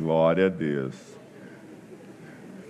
[0.00, 0.96] Glória a Deus.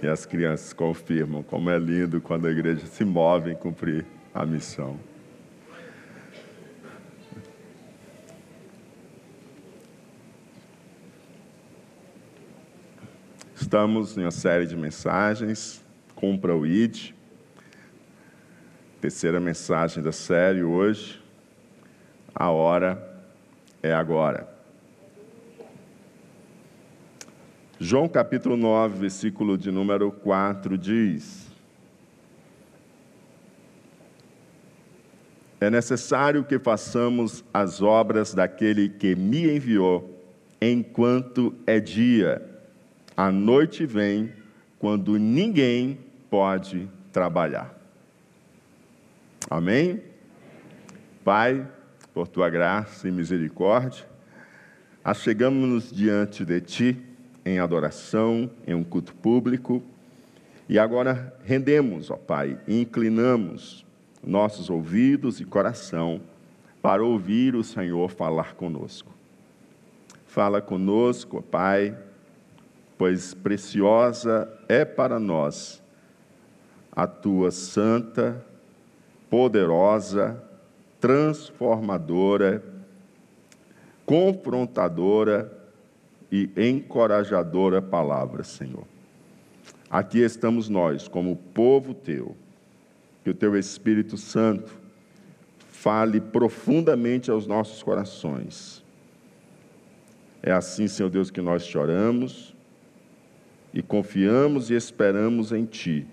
[0.02, 4.04] E as crianças confirmam como é lindo quando a igreja se move em cumprir
[4.34, 4.98] a missão.
[13.54, 15.84] Estamos em uma série de mensagens,
[16.16, 17.12] Cumpra o ID.
[19.00, 21.22] Terceira mensagem da série hoje.
[22.34, 23.22] A hora
[23.82, 24.59] é agora.
[27.82, 31.50] João capítulo 9, versículo de número 4 diz:
[35.58, 40.22] É necessário que façamos as obras daquele que me enviou,
[40.60, 42.46] enquanto é dia.
[43.16, 44.30] A noite vem
[44.78, 47.74] quando ninguém pode trabalhar.
[49.48, 50.02] Amém?
[51.24, 51.66] Pai,
[52.12, 54.04] por tua graça e misericórdia,
[55.02, 57.09] achegamos-nos diante de ti
[57.50, 59.82] em adoração, em um culto público,
[60.68, 63.84] e agora rendemos, ó Pai, e inclinamos
[64.24, 66.20] nossos ouvidos e coração
[66.80, 69.12] para ouvir o Senhor falar conosco.
[70.26, 71.96] Fala conosco, ó Pai,
[72.96, 75.82] pois preciosa é para nós
[76.92, 78.44] a tua santa,
[79.28, 80.40] poderosa,
[81.00, 82.62] transformadora,
[84.06, 85.59] confrontadora
[86.30, 88.84] e encorajadora palavra, Senhor.
[89.90, 92.36] Aqui estamos nós, como povo teu,
[93.24, 94.78] que o teu Espírito Santo
[95.58, 98.84] fale profundamente aos nossos corações.
[100.42, 102.54] É assim, Senhor Deus, que nós choramos
[103.74, 106.06] e confiamos e esperamos em Ti.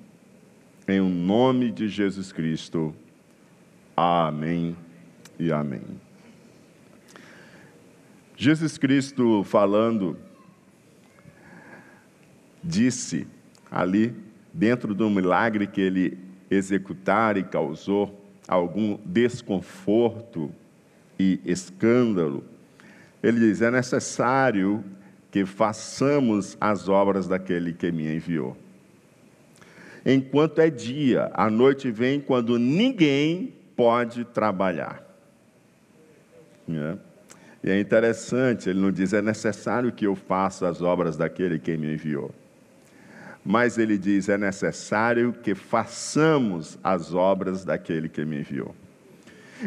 [0.87, 2.95] Em o nome de Jesus Cristo.
[3.95, 4.75] Amém
[5.37, 6.06] e amém.
[8.39, 10.15] Jesus Cristo falando,
[12.63, 13.25] disse
[13.71, 14.13] ali,
[14.53, 20.51] dentro do milagre que ele executara e causou algum desconforto
[21.17, 22.45] e escândalo,
[23.23, 24.85] ele diz: é necessário
[25.31, 28.55] que façamos as obras daquele que me enviou.
[30.05, 35.03] Enquanto é dia, a noite vem quando ninguém pode trabalhar.
[36.69, 37.06] É.
[37.67, 41.75] E é interessante, ele não diz é necessário que eu faça as obras daquele que
[41.75, 42.33] me enviou.
[43.43, 48.73] Mas ele diz é necessário que façamos as obras daquele que me enviou.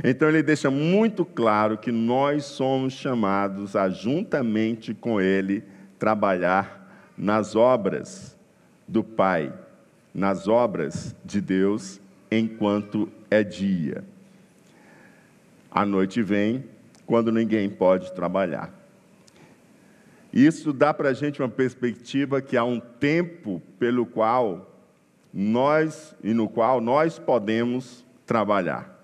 [0.02, 5.62] Então ele deixa muito claro que nós somos chamados a, juntamente com ele,
[5.98, 8.34] trabalhar nas obras
[8.88, 9.52] do Pai,
[10.14, 12.00] nas obras de Deus,
[12.30, 14.02] enquanto é dia.
[15.70, 16.64] A noite vem
[17.10, 18.72] quando ninguém pode trabalhar.
[20.32, 24.80] Isso dá para a gente uma perspectiva que há um tempo pelo qual
[25.34, 28.96] nós e no qual nós podemos trabalhar.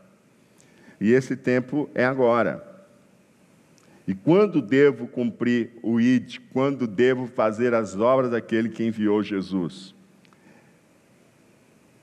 [1.00, 2.64] E esse tempo é agora.
[4.06, 6.36] E quando devo cumprir o ID?
[6.52, 9.92] Quando devo fazer as obras daquele que enviou Jesus?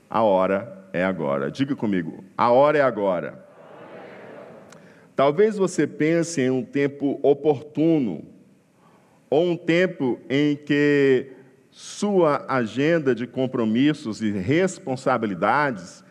[0.09, 1.49] A hora é agora.
[1.49, 3.42] Diga comigo, a hora é agora.
[5.15, 8.25] Talvez você pense em um tempo oportuno,
[9.29, 11.31] ou um tempo em que
[11.69, 16.03] sua agenda de compromissos e responsabilidades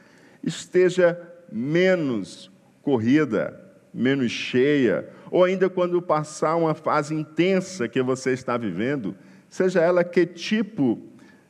[0.42, 1.20] esteja
[1.50, 2.50] menos
[2.82, 3.60] corrida,
[3.94, 9.14] menos cheia, ou ainda quando passar uma fase intensa que você está vivendo,
[9.48, 11.00] seja ela que tipo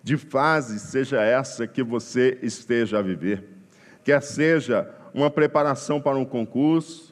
[0.03, 3.45] de fase seja essa que você esteja a viver,
[4.05, 7.12] quer seja uma preparação para um concurso,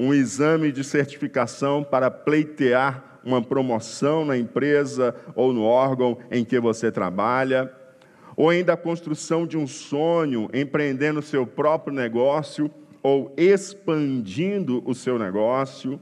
[0.00, 6.58] um exame de certificação para pleitear uma promoção na empresa ou no órgão em que
[6.58, 7.70] você trabalha,
[8.34, 12.70] ou ainda a construção de um sonho, empreendendo seu próprio negócio
[13.02, 16.00] ou expandindo o seu negócio,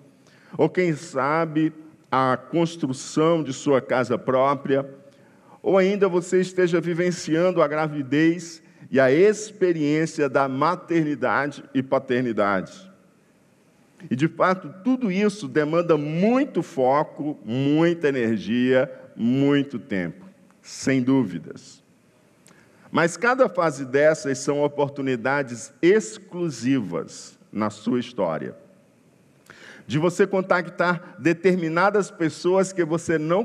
[0.56, 1.72] ou quem sabe
[2.08, 4.88] a construção de sua casa própria,
[5.60, 8.62] ou ainda você esteja vivenciando a gravidez
[8.92, 12.87] e a experiência da maternidade e paternidade.
[14.10, 20.24] E de fato, tudo isso demanda muito foco, muita energia, muito tempo,
[20.62, 21.82] sem dúvidas.
[22.90, 28.54] Mas cada fase dessas são oportunidades exclusivas na sua história.
[29.86, 33.42] De você contactar determinadas pessoas que você não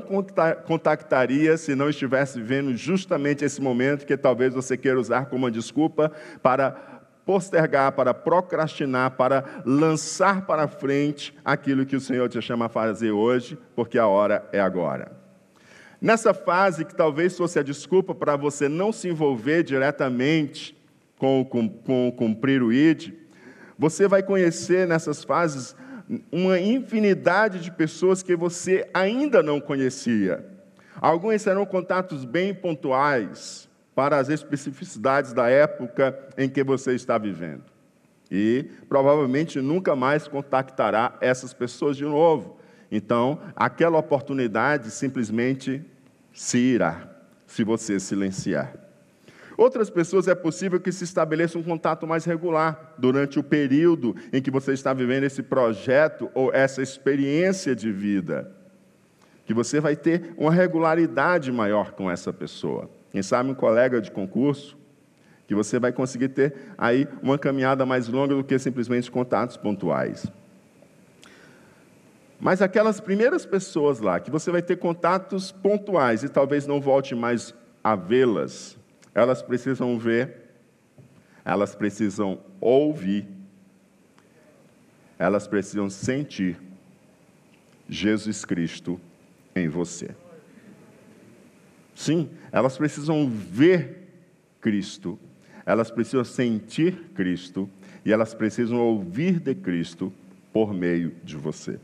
[0.66, 5.50] contactaria se não estivesse vivendo justamente esse momento que talvez você queira usar como uma
[5.50, 6.12] desculpa
[6.42, 6.93] para
[7.24, 13.10] postergar, para procrastinar, para lançar para frente aquilo que o Senhor te chama a fazer
[13.10, 15.12] hoje, porque a hora é agora.
[16.00, 20.76] Nessa fase que talvez fosse a desculpa para você não se envolver diretamente
[21.18, 23.12] com, com, com cumprir o ID,
[23.78, 25.74] você vai conhecer nessas fases
[26.30, 30.44] uma infinidade de pessoas que você ainda não conhecia.
[31.00, 37.62] Alguns serão contatos bem pontuais para as especificidades da época em que você está vivendo.
[38.30, 42.58] E provavelmente nunca mais contactará essas pessoas de novo.
[42.90, 45.84] Então, aquela oportunidade simplesmente
[46.32, 47.08] se irá,
[47.46, 48.74] se você silenciar.
[49.56, 54.42] Outras pessoas é possível que se estabeleça um contato mais regular durante o período em
[54.42, 58.50] que você está vivendo esse projeto ou essa experiência de vida.
[59.46, 62.90] Que você vai ter uma regularidade maior com essa pessoa.
[63.14, 64.76] Quem sabe um colega de concurso,
[65.46, 70.26] que você vai conseguir ter aí uma caminhada mais longa do que simplesmente contatos pontuais.
[72.40, 77.14] Mas aquelas primeiras pessoas lá, que você vai ter contatos pontuais e talvez não volte
[77.14, 78.76] mais a vê-las,
[79.14, 80.50] elas precisam ver,
[81.44, 83.28] elas precisam ouvir,
[85.16, 86.60] elas precisam sentir
[87.88, 89.00] Jesus Cristo
[89.54, 90.16] em você.
[91.94, 94.08] Sim, elas precisam ver
[94.60, 95.18] Cristo,
[95.64, 97.68] elas precisam sentir Cristo
[98.04, 100.12] e elas precisam ouvir de Cristo
[100.52, 101.78] por meio de você.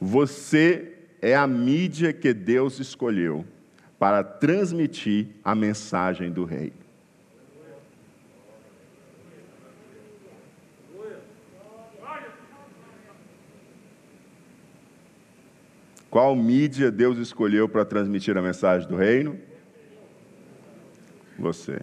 [0.00, 3.44] Você é a mídia que Deus escolheu
[3.98, 6.72] para transmitir a mensagem do Rei.
[16.16, 19.38] Qual mídia Deus escolheu para transmitir a mensagem do reino?
[21.38, 21.82] Você.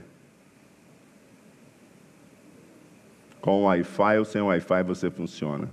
[3.39, 5.69] Com Wi-Fi ou sem Wi-Fi você funciona.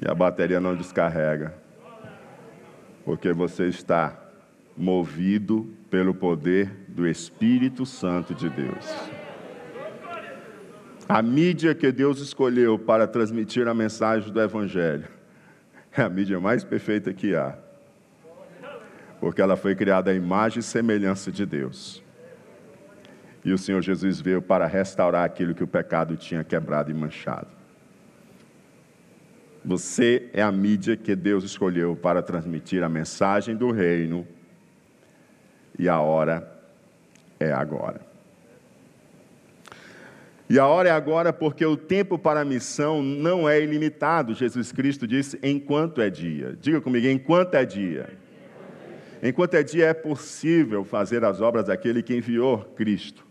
[0.00, 1.52] E a bateria não descarrega.
[3.04, 4.16] Porque você está
[4.76, 9.15] movido pelo poder do Espírito Santo de Deus.
[11.08, 15.06] A mídia que Deus escolheu para transmitir a mensagem do Evangelho
[15.96, 17.56] é a mídia mais perfeita que há.
[19.20, 22.02] Porque ela foi criada à imagem e semelhança de Deus.
[23.44, 27.48] E o Senhor Jesus veio para restaurar aquilo que o pecado tinha quebrado e manchado.
[29.64, 34.26] Você é a mídia que Deus escolheu para transmitir a mensagem do reino,
[35.78, 36.46] e a hora
[37.38, 38.15] é agora.
[40.48, 44.32] E a hora é agora porque o tempo para a missão não é ilimitado.
[44.34, 46.56] Jesus Cristo disse: enquanto é dia.
[46.60, 48.08] Diga comigo: enquanto é dia.
[49.22, 53.26] Enquanto é dia, é possível fazer as obras daquele que enviou Cristo.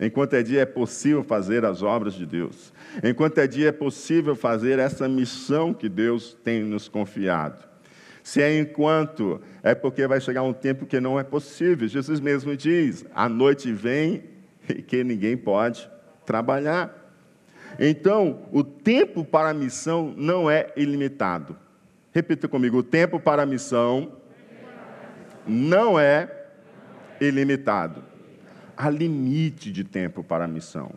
[0.00, 2.72] Enquanto é dia, é possível fazer as obras de Deus.
[3.04, 7.62] Enquanto é dia, é possível fazer essa missão que Deus tem nos confiado.
[8.24, 11.86] Se é enquanto, é porque vai chegar um tempo que não é possível.
[11.86, 14.31] Jesus mesmo diz: a noite vem
[14.68, 15.88] e que ninguém pode
[16.26, 16.98] trabalhar.
[17.78, 21.56] Então, o tempo para a missão não é ilimitado.
[22.12, 24.12] Repita comigo: o tempo para a missão
[25.46, 26.30] não é
[27.20, 28.12] ilimitado
[28.76, 30.90] há limite de tempo para a missão.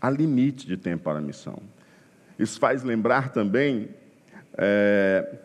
[0.00, 1.60] Há limite de tempo para a missão.
[2.38, 3.90] Isso faz lembrar também
[4.56, 5.38] é,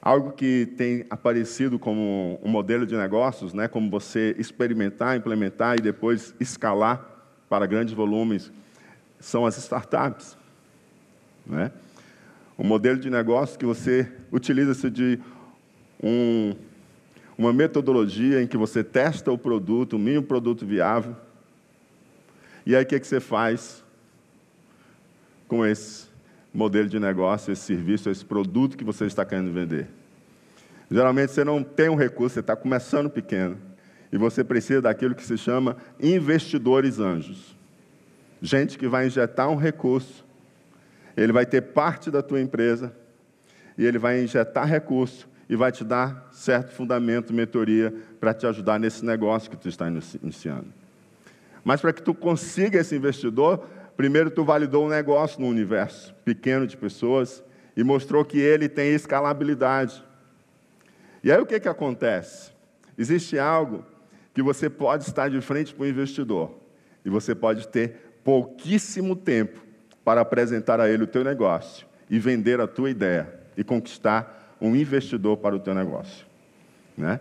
[0.00, 5.82] algo que tem aparecido como um modelo de negócios, né, como você experimentar, implementar e
[5.82, 7.04] depois escalar
[7.48, 8.50] para grandes volumes,
[9.18, 10.36] são as startups.
[11.46, 11.70] Né?
[12.56, 15.18] O modelo de negócio que você utiliza-se de
[16.02, 16.54] um
[17.40, 21.16] uma metodologia em que você testa o produto, o mínimo produto viável,
[22.66, 23.82] e aí o que, que você faz
[25.48, 26.09] com esse
[26.52, 29.88] modelo de negócio, esse serviço, esse produto que você está querendo vender?
[30.90, 33.56] Geralmente você não tem um recurso, você está começando pequeno,
[34.12, 37.56] e você precisa daquilo que se chama investidores anjos.
[38.42, 40.24] Gente que vai injetar um recurso,
[41.16, 42.92] ele vai ter parte da tua empresa,
[43.78, 48.78] e ele vai injetar recurso, e vai te dar certo fundamento, mentoria, para te ajudar
[48.78, 50.66] nesse negócio que tu está iniciando.
[51.64, 53.66] Mas para que tu consiga esse investidor,
[54.00, 57.44] primeiro tu validou um negócio no universo pequeno de pessoas
[57.76, 60.02] e mostrou que ele tem escalabilidade.
[61.22, 62.50] E aí o que, que acontece?
[62.96, 63.84] Existe algo
[64.32, 66.50] que você pode estar de frente para o investidor
[67.04, 69.60] e você pode ter pouquíssimo tempo
[70.02, 74.74] para apresentar a ele o teu negócio e vender a tua ideia e conquistar um
[74.74, 76.24] investidor para o teu negócio.
[76.96, 77.20] Né?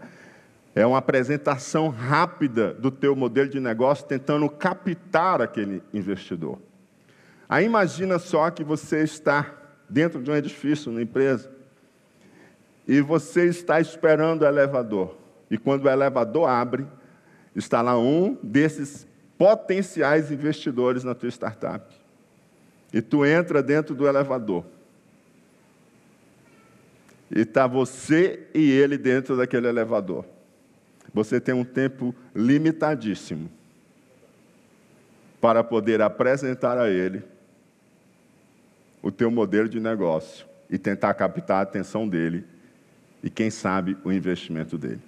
[0.74, 6.69] É uma apresentação rápida do teu modelo de negócio, tentando captar aquele investidor.
[7.50, 9.56] Aí imagina só que você está
[9.90, 11.50] dentro de um edifício, uma empresa,
[12.88, 15.18] e você está esperando o elevador.
[15.50, 16.86] E quando o elevador abre,
[17.56, 21.92] está lá um desses potenciais investidores na tua startup.
[22.94, 24.64] E tu entra dentro do elevador.
[27.32, 30.24] E está você e ele dentro daquele elevador.
[31.12, 33.50] Você tem um tempo limitadíssimo
[35.42, 37.24] para poder apresentar a ele
[39.02, 42.46] o teu modelo de negócio e tentar captar a atenção dele
[43.24, 45.02] e, quem sabe, o investimento dele.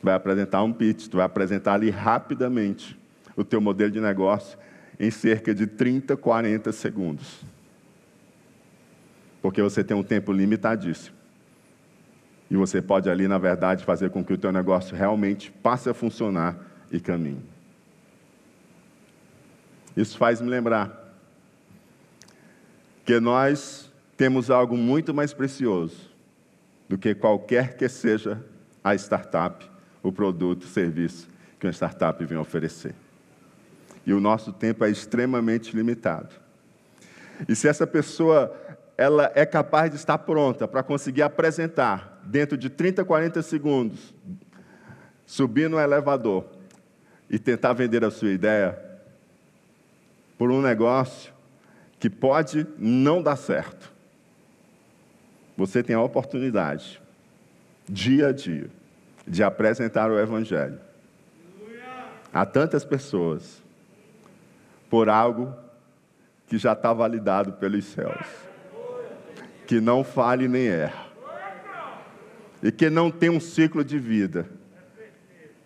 [0.00, 2.98] Tu vai apresentar um pitch, tu vai apresentar ali rapidamente
[3.36, 4.58] o teu modelo de negócio
[4.98, 7.42] em cerca de 30, 40 segundos.
[9.42, 11.16] Porque você tem um tempo limitadíssimo.
[12.50, 15.94] E você pode ali, na verdade, fazer com que o teu negócio realmente passe a
[15.94, 16.56] funcionar
[16.90, 17.42] e caminhe.
[19.96, 21.03] Isso faz me lembrar
[23.04, 26.10] que nós temos algo muito mais precioso
[26.88, 28.42] do que qualquer que seja
[28.82, 29.68] a startup,
[30.02, 32.94] o produto, o serviço que uma startup vem oferecer.
[34.06, 36.34] E o nosso tempo é extremamente limitado.
[37.48, 38.54] E se essa pessoa
[38.96, 44.14] ela é capaz de estar pronta para conseguir apresentar dentro de 30, 40 segundos,
[45.26, 46.44] subir no elevador
[47.28, 48.78] e tentar vender a sua ideia
[50.38, 51.33] por um negócio
[52.04, 53.90] que pode não dar certo.
[55.56, 57.00] Você tem a oportunidade,
[57.88, 58.68] dia a dia,
[59.26, 60.78] de apresentar o Evangelho
[62.30, 63.62] a tantas pessoas
[64.90, 65.56] por algo
[66.46, 68.26] que já está validado pelos céus,
[69.66, 71.06] que não fale nem erra,
[72.62, 74.46] e que não tem um ciclo de vida,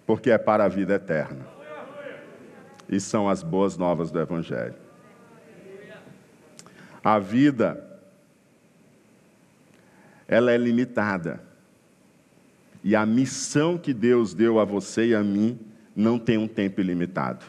[0.07, 1.45] porque é para a vida eterna.
[2.88, 4.87] E são as boas novas do Evangelho.
[7.08, 7.82] A vida,
[10.28, 11.40] ela é limitada.
[12.84, 15.58] E a missão que Deus deu a você e a mim
[15.96, 17.46] não tem um tempo ilimitado.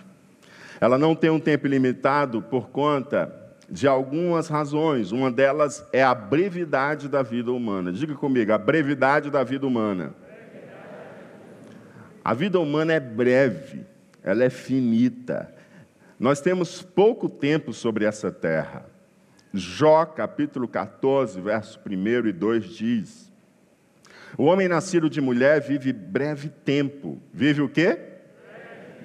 [0.79, 3.35] Ela não tem um tempo ilimitado por conta
[3.69, 5.11] de algumas razões.
[5.11, 7.91] Uma delas é a brevidade da vida humana.
[7.91, 10.15] Diga comigo, a brevidade da vida humana.
[12.23, 13.85] A vida humana é breve,
[14.23, 15.53] ela é finita.
[16.17, 18.85] Nós temos pouco tempo sobre essa terra.
[19.53, 23.31] Jó, capítulo 14, verso 1 e 2 diz:
[24.37, 27.19] O homem nascido de mulher vive breve tempo.
[27.33, 27.97] Vive o quê?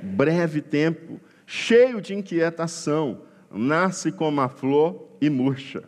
[0.02, 5.84] Breve, breve tempo, cheio de inquietação nasce como a flor e murcha,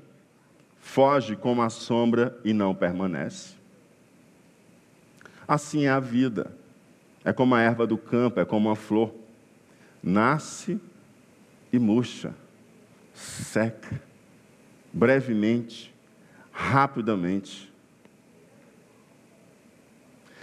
[0.78, 3.56] foge como a sombra e não permanece.
[5.46, 6.56] Assim é a vida.
[7.24, 9.12] É como a erva do campo, é como a flor.
[10.02, 10.80] Nasce
[11.72, 12.32] e murcha,
[13.12, 14.00] seca,
[14.96, 15.94] brevemente,
[16.50, 17.70] rapidamente.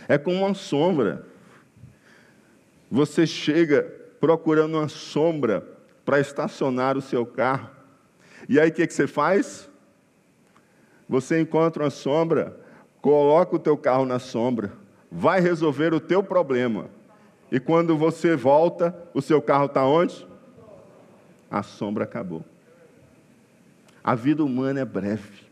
[0.08, 1.26] É como uma sombra.
[2.92, 3.82] Você chega
[4.20, 5.68] procurando uma sombra
[6.06, 7.72] para estacionar o seu carro.
[8.48, 9.68] E aí o que, que você faz?
[11.10, 12.56] Você encontra uma sombra,
[13.02, 14.72] coloca o teu carro na sombra,
[15.12, 16.90] vai resolver o teu problema.
[17.52, 20.28] E quando você volta, o seu carro está onde?
[21.50, 22.53] A sombra acabou.
[24.04, 25.44] A vida humana é breve.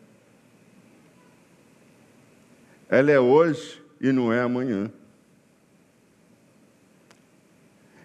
[2.90, 4.92] Ela é hoje e não é amanhã.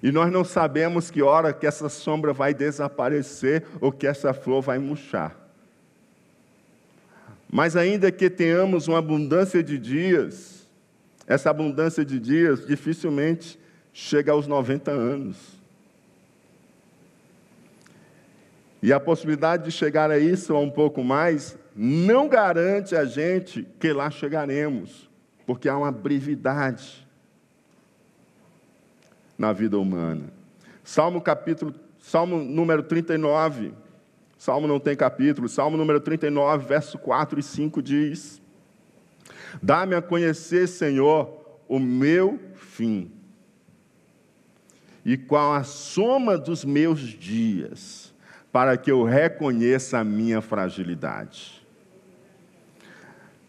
[0.02, 4.62] E nós não sabemos que hora que essa sombra vai desaparecer ou que essa flor
[4.62, 5.36] vai murchar.
[7.50, 10.68] Mas ainda que tenhamos uma abundância de dias,
[11.26, 13.58] essa abundância de dias dificilmente
[13.92, 15.36] chega aos 90 anos.
[18.86, 23.66] E a possibilidade de chegar a isso ou um pouco mais não garante a gente
[23.80, 25.10] que lá chegaremos,
[25.44, 27.04] porque há uma brevidade
[29.36, 30.32] na vida humana.
[30.84, 33.74] Salmo capítulo, Salmo número 39.
[34.38, 38.40] Salmo não tem capítulo, Salmo número 39, verso 4 e 5 diz:
[39.60, 43.10] Dá-me a conhecer, Senhor, o meu fim.
[45.04, 48.14] E qual a soma dos meus dias,
[48.56, 51.62] para que eu reconheça a minha fragilidade.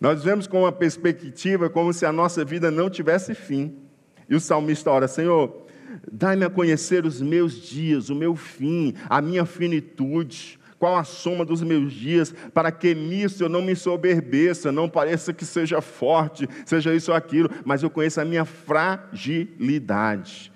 [0.02, 3.78] Nós vemos com uma perspectiva como se a nossa vida não tivesse fim.
[4.28, 5.66] E o salmista ora: Senhor,
[6.12, 10.60] Dai-me a conhecer os meus dias, o meu fim, a minha finitude.
[10.78, 15.32] Qual a soma dos meus dias, para que nisso eu não me soberbeça, não pareça
[15.32, 20.52] que seja forte, seja isso ou aquilo, mas eu conheço a minha fragilidade.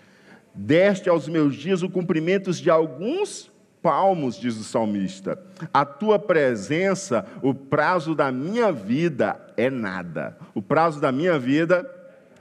[0.54, 3.50] Deste aos meus dias o cumprimento de alguns
[3.82, 5.42] palmos, diz o salmista.
[5.74, 10.38] A tua presença, o prazo da minha vida é nada.
[10.54, 11.90] O prazo da minha vida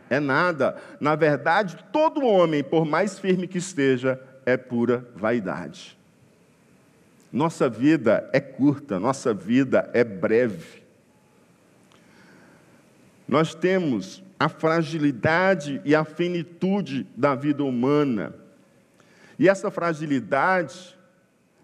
[0.09, 0.77] é nada.
[1.01, 5.97] Na verdade, todo homem, por mais firme que esteja, é pura vaidade.
[7.33, 10.83] Nossa vida é curta, nossa vida é breve.
[13.29, 18.35] Nós temos a fragilidade e a finitude da vida humana.
[19.39, 20.99] E essa fragilidade,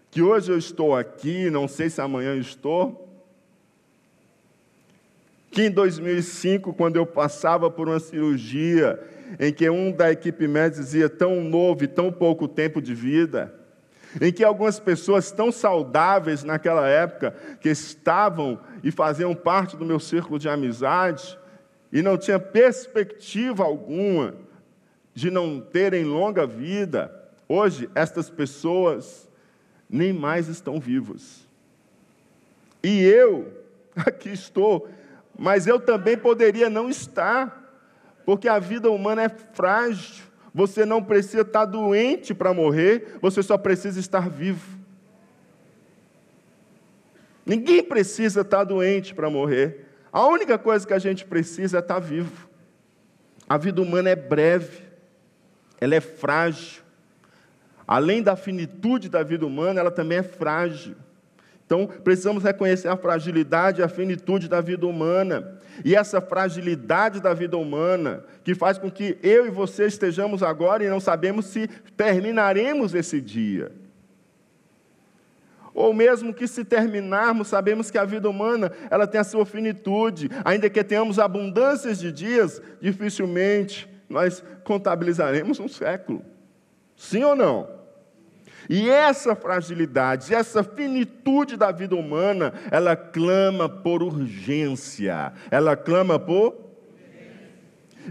[0.09, 3.07] que hoje eu estou aqui, não sei se amanhã eu estou,
[5.51, 8.99] que em 2005, quando eu passava por uma cirurgia,
[9.39, 13.53] em que um da equipe médica dizia tão novo e tão pouco tempo de vida,
[14.21, 19.99] em que algumas pessoas tão saudáveis naquela época, que estavam e faziam parte do meu
[19.99, 21.37] círculo de amizade,
[21.91, 24.35] e não tinha perspectiva alguma
[25.13, 27.11] de não terem longa vida,
[27.47, 29.26] hoje estas pessoas
[29.89, 31.47] nem mais estão vivas.
[32.83, 33.51] E eu
[33.95, 34.89] aqui estou,
[35.37, 37.63] mas eu também poderia não estar,
[38.25, 40.25] porque a vida humana é frágil.
[40.53, 44.77] Você não precisa estar doente para morrer, você só precisa estar vivo.
[47.45, 49.85] Ninguém precisa estar doente para morrer.
[50.11, 52.49] A única coisa que a gente precisa é estar vivo.
[53.47, 54.81] A vida humana é breve,
[55.79, 56.83] ela é frágil.
[57.87, 60.95] Além da finitude da vida humana, ela também é frágil.
[61.65, 65.59] Então, precisamos reconhecer a fragilidade e a finitude da vida humana.
[65.83, 70.83] E essa fragilidade da vida humana, que faz com que eu e você estejamos agora
[70.83, 73.71] e não sabemos se terminaremos esse dia.
[75.73, 80.29] Ou mesmo que se terminarmos, sabemos que a vida humana, ela tem a sua finitude.
[80.43, 86.25] Ainda que tenhamos abundâncias de dias, dificilmente nós contabilizaremos um século.
[86.95, 87.76] Sim ou não?
[88.69, 96.66] E essa fragilidade, essa finitude da vida humana, ela clama por urgência, ela clama por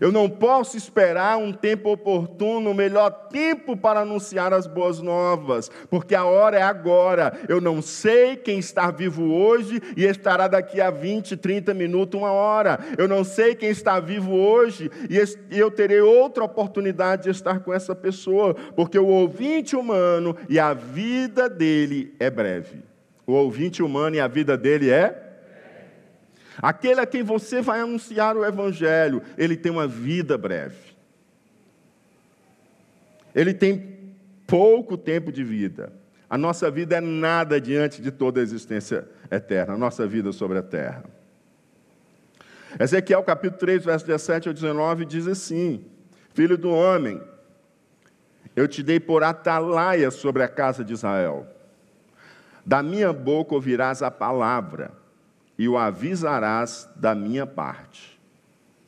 [0.00, 5.70] eu não posso esperar um tempo oportuno, o melhor tempo para anunciar as boas novas,
[5.90, 7.32] porque a hora é agora.
[7.48, 12.32] Eu não sei quem está vivo hoje e estará daqui a 20, 30 minutos, uma
[12.32, 12.78] hora.
[12.96, 17.72] Eu não sei quem está vivo hoje e eu terei outra oportunidade de estar com
[17.72, 22.82] essa pessoa, porque o ouvinte humano e a vida dele é breve.
[23.26, 25.25] O ouvinte humano e a vida dele é
[26.61, 30.97] Aquele a quem você vai anunciar o Evangelho, ele tem uma vida breve.
[33.35, 34.14] Ele tem
[34.47, 35.92] pouco tempo de vida.
[36.29, 40.59] A nossa vida é nada diante de toda a existência eterna, a nossa vida sobre
[40.59, 41.05] a terra.
[42.81, 45.85] Ezequiel capítulo 3, verso 17 ao 19 diz assim:
[46.35, 47.23] Filho do homem,
[48.55, 51.47] eu te dei por atalaia sobre a casa de Israel.
[52.64, 54.90] Da minha boca ouvirás a palavra
[55.59, 58.19] e o avisarás da minha parte.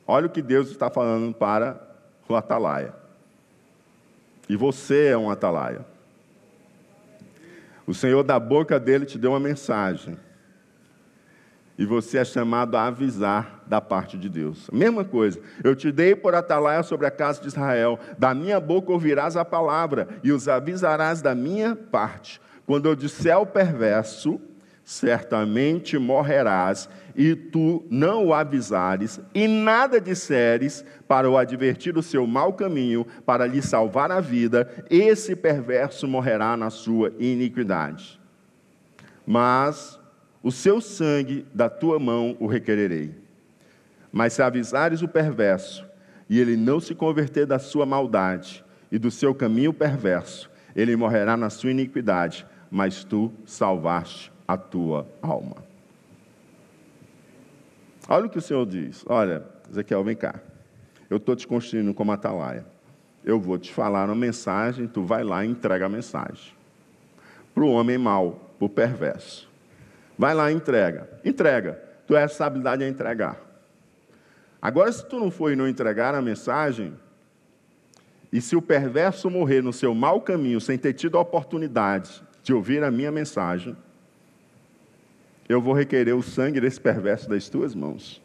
[0.05, 1.79] Olha o que Deus está falando para
[2.27, 2.93] o atalaia.
[4.47, 5.85] E você é um atalaia.
[7.85, 10.17] O Senhor, da boca dele, te deu uma mensagem.
[11.77, 14.69] E você é chamado a avisar da parte de Deus.
[14.71, 15.39] Mesma coisa.
[15.63, 17.97] Eu te dei por atalaia sobre a casa de Israel.
[18.17, 22.41] Da minha boca ouvirás a palavra e os avisarás da minha parte.
[22.65, 24.41] Quando eu disser ao perverso,
[24.89, 32.25] certamente morrerás, e tu não o avisares, e nada disseres para o advertir o seu
[32.25, 38.19] mau caminho, para lhe salvar a vida, esse perverso morrerá na sua iniquidade.
[39.27, 39.99] Mas
[40.41, 43.13] o seu sangue da tua mão o requererei.
[44.11, 45.85] Mas se avisares o perverso,
[46.27, 51.37] e ele não se converter da sua maldade e do seu caminho perverso, ele morrerá
[51.37, 55.57] na sua iniquidade, mas tu salvaste a tua alma.
[58.07, 59.05] Olha o que o Senhor diz.
[59.07, 60.39] Olha, Ezequiel, vem cá.
[61.07, 62.65] Eu estou te construindo como atalaia.
[63.23, 66.51] Eu vou te falar uma mensagem, tu vai lá e entrega a mensagem.
[67.53, 69.47] Para o homem mau, para o perverso.
[70.17, 71.07] Vai lá e entrega.
[71.23, 71.79] Entrega.
[72.07, 73.39] Tu é essa habilidade a entregar.
[74.59, 76.95] Agora, se tu não for e não entregar a mensagem,
[78.33, 82.51] e se o perverso morrer no seu mau caminho, sem ter tido a oportunidade de
[82.51, 83.77] ouvir a minha mensagem,
[85.49, 88.21] eu vou requerer o sangue desse perverso das tuas mãos.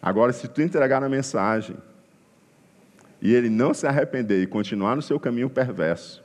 [0.00, 1.76] Agora, se tu entregar na mensagem
[3.20, 6.24] e ele não se arrepender e continuar no seu caminho perverso,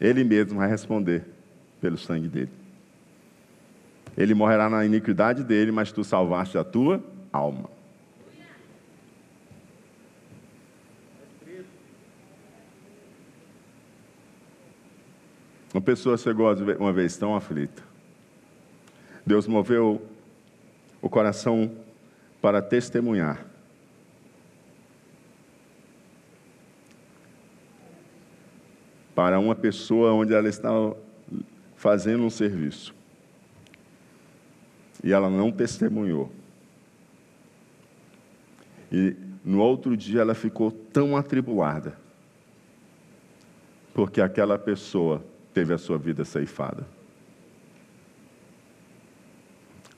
[0.00, 1.24] Ele mesmo vai responder
[1.80, 2.50] pelo sangue dele.
[4.16, 7.73] Ele morrerá na iniquidade dele, mas tu salvaste a tua alma.
[15.74, 16.46] Uma pessoa chegou
[16.78, 17.82] uma vez tão aflita.
[19.26, 20.00] Deus moveu
[21.02, 21.68] o coração
[22.40, 23.44] para testemunhar.
[29.16, 30.96] Para uma pessoa onde ela estava
[31.74, 32.94] fazendo um serviço.
[35.02, 36.30] E ela não testemunhou.
[38.92, 41.98] E no outro dia ela ficou tão atribulada,
[43.92, 46.84] porque aquela pessoa teve a sua vida ceifada.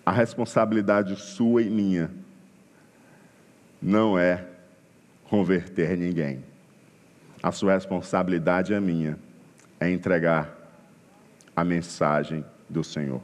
[0.05, 2.11] A responsabilidade sua e minha
[3.83, 4.47] não é
[5.25, 6.45] converter ninguém.
[7.43, 9.19] A sua responsabilidade é minha,
[9.81, 10.55] é entregar
[11.55, 13.23] a mensagem do Senhor.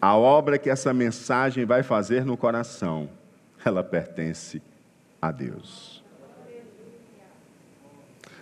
[0.00, 3.08] A obra que essa mensagem vai fazer no coração,
[3.64, 4.62] ela pertence
[5.20, 5.99] a Deus.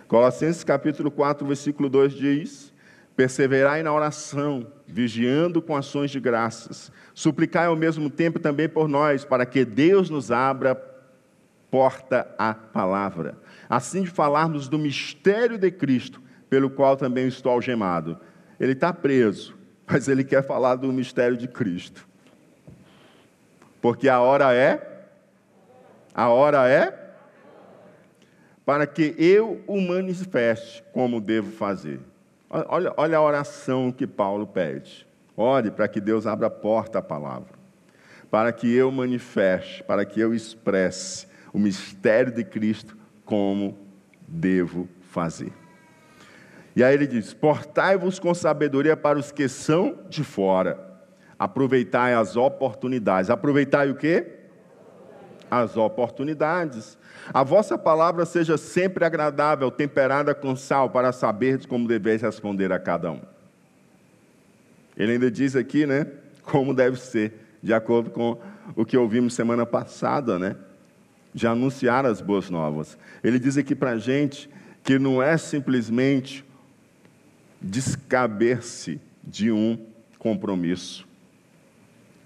[0.09, 2.73] Colossenses capítulo 4, versículo 2 diz:
[3.15, 6.91] Perseverai na oração, vigiando com ações de graças.
[7.13, 10.73] Suplicai ao mesmo tempo também por nós, para que Deus nos abra
[11.69, 13.37] porta à palavra,
[13.69, 16.19] assim de falarmos do mistério de Cristo,
[16.49, 18.17] pelo qual também estou algemado.
[18.59, 22.07] Ele está preso, mas ele quer falar do mistério de Cristo.
[23.79, 25.05] Porque a hora é,
[26.15, 26.98] a hora é
[28.69, 31.99] para que eu o manifeste como devo fazer.
[32.47, 35.07] Olha, olha a oração que Paulo pede.
[35.35, 37.55] Ore para que Deus abra a porta à palavra,
[38.29, 43.75] para que eu manifeste, para que eu expresse o mistério de Cristo como
[44.27, 45.51] devo fazer.
[46.75, 50.79] E aí ele diz: Portai-vos com sabedoria para os que são de fora,
[51.39, 53.31] aproveitai as oportunidades.
[53.31, 54.38] Aproveitai o quê?
[55.49, 56.97] As oportunidades.
[57.33, 62.79] A vossa palavra seja sempre agradável, temperada com sal, para saber como deveis responder a
[62.79, 63.21] cada um.
[64.97, 66.07] Ele ainda diz aqui, né,
[66.43, 67.33] como deve ser,
[67.63, 68.37] de acordo com
[68.75, 70.55] o que ouvimos semana passada, né,
[71.33, 72.97] de anunciar as boas novas.
[73.23, 74.49] Ele diz aqui para a gente
[74.83, 76.43] que não é simplesmente
[77.61, 79.77] descaber-se de um
[80.17, 81.07] compromisso,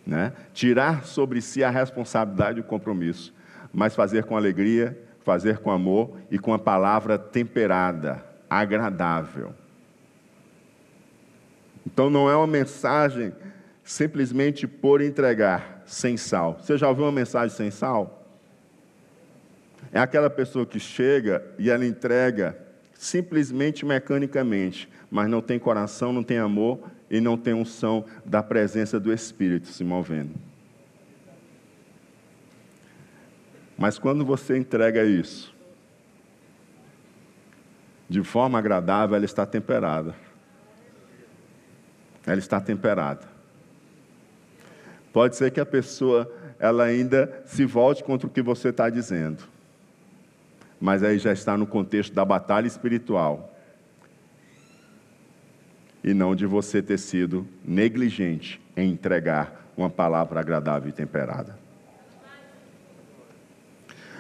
[0.06, 0.34] né?
[0.54, 3.34] tirar sobre si a responsabilidade do compromisso,
[3.74, 9.54] mas fazer com alegria, fazer com amor e com a palavra temperada, agradável.
[11.86, 13.34] Então não é uma mensagem
[13.84, 16.60] simplesmente por entregar, sem sal.
[16.60, 18.22] Você já ouviu uma mensagem sem sal?
[19.92, 22.58] É aquela pessoa que chega e ela entrega
[22.94, 29.00] simplesmente mecanicamente, mas não tem coração, não tem amor e não tem unção da presença
[29.00, 30.34] do Espírito se movendo.
[33.78, 35.54] Mas quando você entrega isso,
[38.10, 40.16] de forma agradável, ela está temperada.
[42.26, 43.28] Ela está temperada.
[45.12, 49.44] Pode ser que a pessoa ela ainda se volte contra o que você está dizendo.
[50.82, 53.53] Mas aí já está no contexto da batalha espiritual.
[56.04, 61.58] E não de você ter sido negligente em entregar uma palavra agradável e temperada.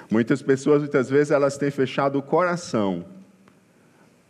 [0.10, 3.04] Muitas pessoas, muitas vezes, elas têm fechado o coração,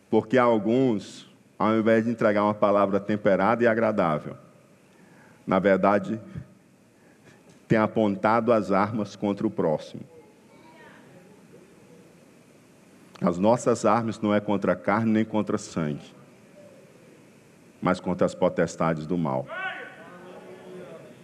[0.09, 4.37] porque alguns, ao invés de entregar uma palavra temperada e agradável,
[5.45, 6.19] na verdade,
[7.67, 10.03] têm apontado as armas contra o próximo.
[13.21, 16.13] As nossas armas não é contra carne nem contra sangue,
[17.84, 19.46] mas contra as potestades do mal.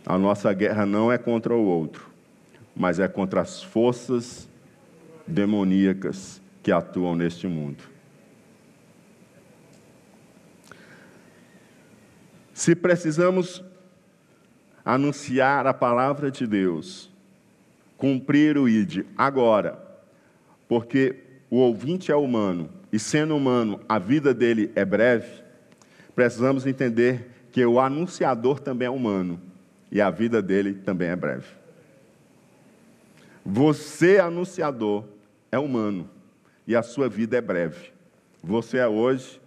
[0.05, 2.09] A nossa guerra não é contra o outro,
[2.75, 4.49] mas é contra as forças
[5.25, 7.81] demoníacas que atuam neste mundo.
[12.53, 13.63] Se precisamos
[14.83, 17.09] anunciar a palavra de Deus,
[17.95, 19.79] cumprir o ID agora,
[20.67, 25.47] porque o ouvinte é humano e, sendo humano, a vida dele é breve,
[26.19, 29.39] precisamos entender que o anunciador também é humano
[29.89, 31.47] e a vida dele também é breve.
[33.45, 35.05] Você, anunciador,
[35.49, 36.09] é humano
[36.67, 37.93] e a sua vida é breve.
[38.43, 39.39] Você é hoje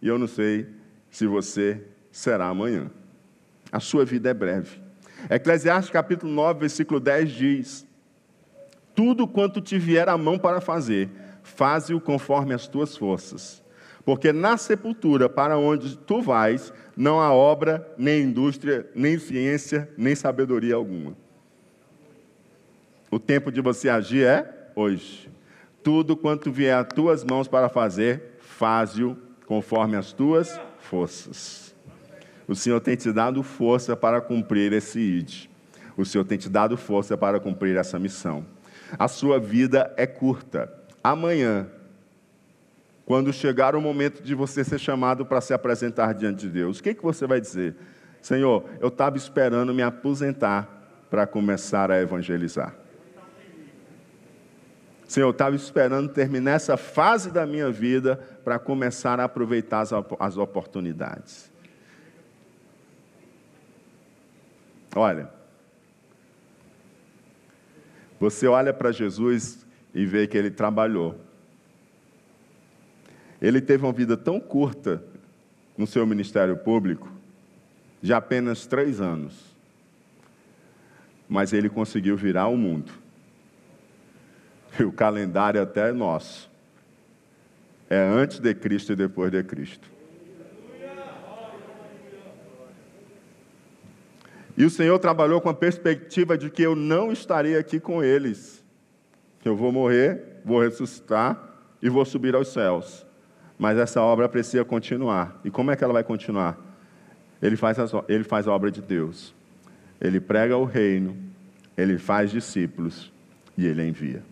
[0.00, 0.68] e eu não sei
[1.10, 2.92] se você será amanhã.
[3.72, 4.80] A sua vida é breve.
[5.28, 7.86] Eclesiastes capítulo 9, versículo 10 diz:
[8.94, 13.60] Tudo quanto te vier a mão para faze-o conforme as tuas forças,
[14.04, 20.14] Porque na sepultura para onde tu vais, não há obra, nem indústria, nem ciência, nem
[20.14, 21.14] sabedoria alguma.
[23.10, 25.30] O tempo de você agir é hoje.
[25.82, 31.74] Tudo quanto vier às tuas mãos para fazer, faze-o conforme as tuas forças.
[32.46, 35.46] O Senhor tem te dado força para cumprir esse ID.
[35.96, 38.44] O Senhor tem te dado força para cumprir essa missão.
[38.98, 40.72] A sua vida é curta.
[41.02, 41.68] Amanhã,
[43.10, 46.82] quando chegar o momento de você ser chamado para se apresentar diante de Deus, o
[46.84, 47.74] que, que você vai dizer?
[48.22, 52.72] Senhor, eu estava esperando me aposentar para começar a evangelizar.
[55.08, 59.90] Senhor, eu estava esperando terminar essa fase da minha vida para começar a aproveitar as,
[60.20, 61.50] as oportunidades.
[64.94, 65.28] Olha,
[68.20, 71.28] você olha para Jesus e vê que ele trabalhou.
[73.40, 75.02] Ele teve uma vida tão curta
[75.76, 77.10] no seu ministério público,
[78.02, 79.34] de apenas três anos,
[81.28, 82.92] mas ele conseguiu virar o mundo.
[84.78, 86.50] E o calendário até é nosso.
[87.88, 89.90] É antes de Cristo e depois de Cristo.
[94.56, 98.62] E o Senhor trabalhou com a perspectiva de que eu não estaria aqui com eles.
[99.40, 103.06] Que eu vou morrer, vou ressuscitar e vou subir aos céus.
[103.60, 105.40] Mas essa obra precisa continuar.
[105.44, 106.58] E como é que ela vai continuar?
[107.40, 109.32] Ele faz, as, ele faz a obra de Deus.
[110.00, 111.16] Ele prega o reino,
[111.76, 113.12] ele faz discípulos
[113.56, 114.22] e ele envia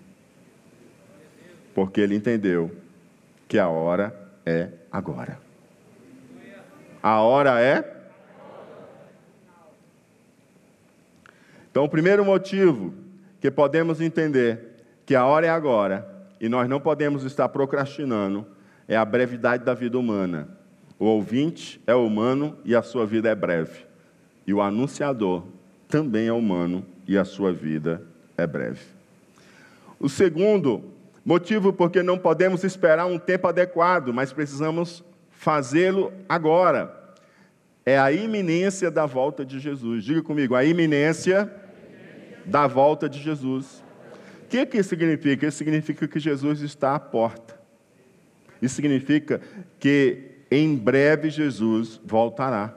[1.79, 2.73] porque ele entendeu
[3.47, 4.13] que a hora
[4.45, 5.39] é agora.
[7.01, 7.85] A hora é.
[11.71, 12.93] Então, o primeiro motivo
[13.41, 16.05] que podemos entender que a hora é agora
[16.41, 18.45] e nós não podemos estar procrastinando
[18.89, 20.49] é a brevidade da vida humana.
[20.99, 23.87] O ouvinte é humano e a sua vida é breve.
[24.47, 25.45] E o anunciador
[25.87, 28.03] também é humano e a sua vida
[28.37, 28.81] é breve.
[30.01, 30.99] O segundo
[31.29, 36.91] Motivo porque não podemos esperar um tempo adequado, mas precisamos fazê-lo agora.
[37.85, 40.05] É a iminência da volta de Jesus.
[40.05, 41.53] Diga comigo, a iminência
[42.47, 43.85] da volta de Jesus.
[44.43, 45.47] O que, que significa?
[45.47, 47.58] Isso significa que Jesus está à porta.
[48.61, 49.41] Isso significa
[49.79, 52.75] que em breve Jesus voltará.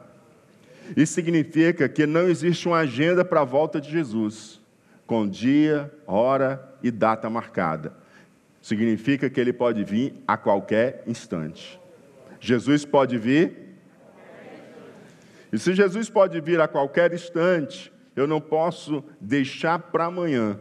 [0.96, 4.60] Isso significa que não existe uma agenda para a volta de Jesus,
[5.08, 7.94] com dia, hora e data marcada.
[8.62, 11.80] Significa que ele pode vir a qualquer instante.
[12.40, 13.78] Jesus pode vir.
[15.52, 20.60] E se Jesus pode vir a qualquer instante, eu não posso deixar para amanhã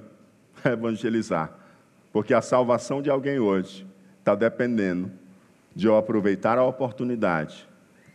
[0.65, 1.53] evangelizar,
[2.13, 3.90] porque a salvação de alguém hoje
[4.21, 5.11] está dependendo
[5.75, 7.69] de eu aproveitar a oportunidade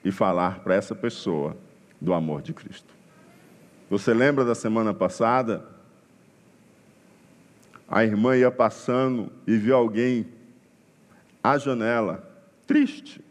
[0.03, 1.57] e falar para essa pessoa
[1.99, 2.93] do amor de Cristo.
[3.89, 5.75] Você lembra da semana passada?
[7.87, 10.27] a irmã ia passando e viu alguém
[11.43, 12.27] à janela,
[12.65, 13.21] triste.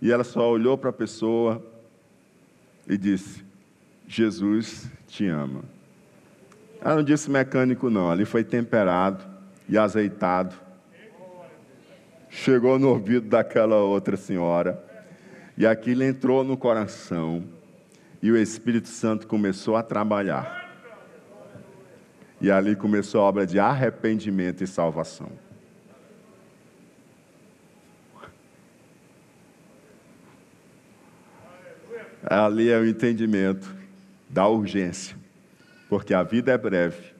[0.00, 1.64] E ela só olhou para a pessoa
[2.88, 3.44] e disse:
[4.06, 5.62] Jesus te ama.
[6.80, 9.24] Ela não disse mecânico, não, ali foi temperado
[9.68, 10.54] e azeitado.
[12.34, 14.82] Chegou no ouvido daquela outra senhora,
[15.56, 17.44] e aquilo entrou no coração,
[18.22, 20.72] e o Espírito Santo começou a trabalhar.
[22.40, 25.30] E ali começou a obra de arrependimento e salvação.
[32.24, 33.76] Ali é o entendimento
[34.28, 35.16] da urgência,
[35.86, 37.12] porque a vida é breve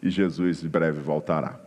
[0.00, 1.65] e Jesus em breve voltará.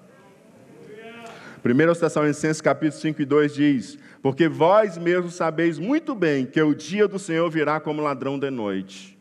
[1.64, 6.74] 1 Tessalonicenses capítulo 5 e 2 diz: Porque vós mesmos sabeis muito bem que o
[6.74, 9.18] dia do Senhor virá como ladrão de noite.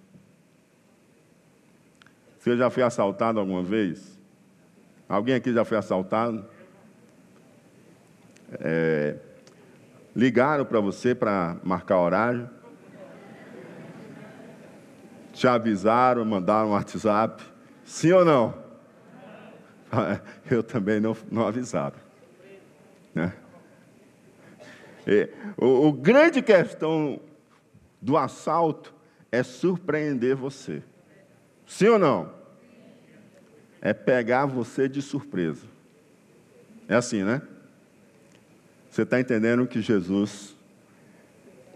[2.39, 4.19] Você já foi assaltado alguma vez?
[5.09, 6.45] Alguém aqui já foi assaltado?
[8.61, 9.17] É,
[10.15, 12.49] ligaram para você para marcar horário?
[15.33, 17.43] Te avisaram, mandaram um WhatsApp?
[17.85, 18.55] Sim ou não?
[20.49, 22.08] Eu também não, não avisava.
[23.15, 23.33] Né?
[25.57, 27.21] o, o grande questão
[28.01, 28.95] do assalto
[29.33, 30.83] é surpreender você.
[31.67, 32.39] Sim ou não?
[33.81, 35.67] é pegar você de surpresa.
[36.89, 37.43] É assim, né?
[38.91, 40.57] Você está entendendo que Jesus,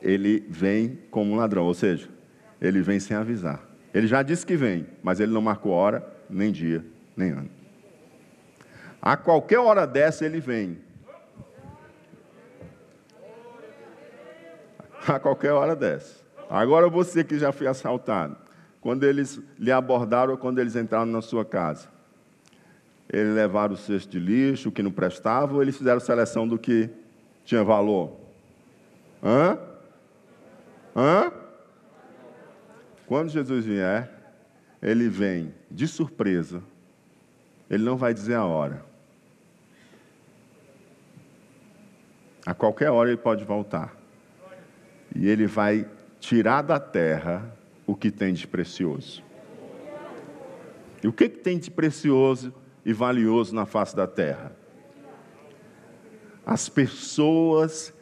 [0.01, 2.09] ele vem como um ladrão, ou seja,
[2.61, 3.63] ele vem sem avisar.
[3.93, 6.85] Ele já disse que vem, mas ele não marcou hora, nem dia,
[7.17, 7.51] nem ano.
[9.01, 10.79] A qualquer hora dessa ele vem.
[15.09, 16.23] A qualquer hora dessa.
[16.49, 18.37] Agora você que já foi assaltado,
[18.81, 21.89] quando eles lhe abordaram quando eles entraram na sua casa,
[23.09, 26.59] eles levaram o cesto de lixo, o que não prestava, ou eles fizeram seleção do
[26.59, 26.91] que
[27.45, 28.17] tinha valor?
[29.23, 29.59] Hã?
[30.97, 31.33] Hã?
[33.07, 34.11] Quando Jesus vier,
[34.83, 36.63] ele vem de surpresa.
[37.69, 38.85] Ele não vai dizer a hora.
[42.45, 44.02] A qualquer hora ele pode voltar.
[45.15, 45.87] E ele vai
[46.21, 47.55] tirar da terra
[47.87, 49.23] o que tem de precioso.
[51.03, 54.53] E o que, que tem de precioso e valioso na face da terra?
[56.47, 57.93] As pessoas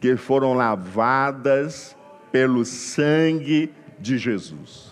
[0.00, 1.96] que foram lavadas
[2.32, 4.90] pelo sangue de Jesus.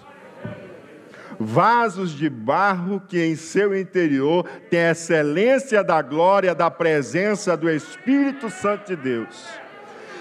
[1.39, 7.69] Vasos de barro que em seu interior tem a excelência da glória da presença do
[7.71, 9.60] Espírito Santo de Deus.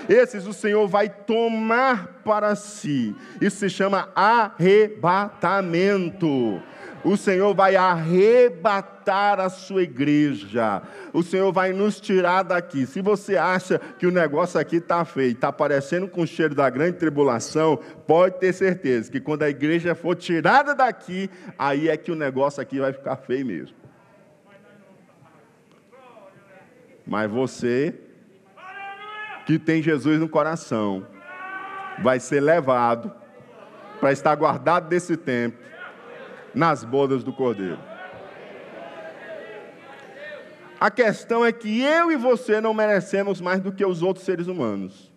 [0.09, 3.15] Esses o Senhor vai tomar para si.
[3.39, 6.59] Isso se chama arrebatamento.
[7.03, 10.81] O Senhor vai arrebatar a sua igreja.
[11.13, 12.87] O Senhor vai nos tirar daqui.
[12.87, 16.67] Se você acha que o negócio aqui está feio, está parecendo com o cheiro da
[16.69, 22.11] grande tribulação, pode ter certeza que quando a igreja for tirada daqui, aí é que
[22.11, 23.77] o negócio aqui vai ficar feio mesmo.
[27.05, 27.95] Mas você,
[29.49, 31.07] que tem Jesus no coração,
[32.03, 33.11] vai ser levado
[33.99, 35.57] para estar guardado desse tempo
[36.53, 37.79] nas bodas do Cordeiro.
[40.79, 44.45] A questão é que eu e você não merecemos mais do que os outros seres
[44.45, 45.11] humanos.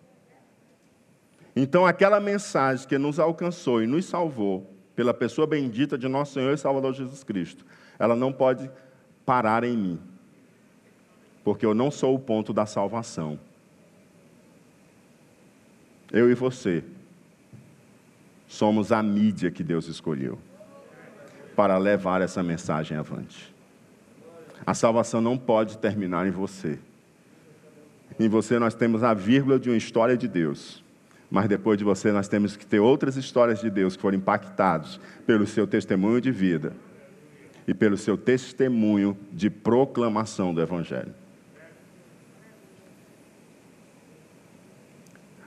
[1.55, 6.55] Então, aquela mensagem que nos alcançou e nos salvou pela pessoa bendita de nosso Senhor
[6.55, 7.63] e Salvador Jesus Cristo,
[7.99, 8.67] ela não pode
[9.27, 9.99] parar em mim,
[11.43, 13.39] porque eu não sou o ponto da salvação.
[16.13, 16.83] Eu e você
[18.47, 20.37] somos a mídia que Deus escolheu
[21.55, 23.51] para levar essa mensagem avante.
[24.63, 26.77] A salvação não pode terminar em você.
[28.19, 30.83] Em você nós temos a vírgula de uma história de Deus.
[31.31, 34.99] Mas depois de você nós temos que ter outras histórias de Deus que foram impactados
[35.25, 36.73] pelo seu testemunho de vida
[37.67, 41.22] e pelo seu testemunho de proclamação do Evangelho.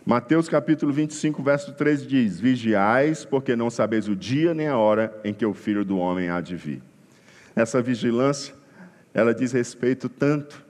[0.08, 5.12] Mateus capítulo 25, verso 3 diz: Vigiais, porque não sabeis o dia nem a hora
[5.24, 6.80] em que o filho do homem há de vir.
[7.56, 8.54] Essa vigilância,
[9.12, 10.64] ela diz respeito tanto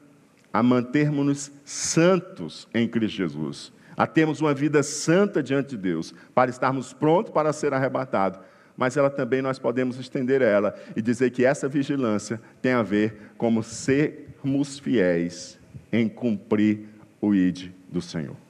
[0.50, 6.50] a mantermos-nos santos em Cristo Jesus, a termos uma vida santa diante de Deus, para
[6.50, 8.40] estarmos prontos para ser arrebatados.
[8.74, 13.32] Mas ela também nós podemos estender ela e dizer que essa vigilância tem a ver
[13.36, 15.58] como sermos fiéis
[15.92, 16.88] em cumprir
[17.20, 18.45] o ide do Senhor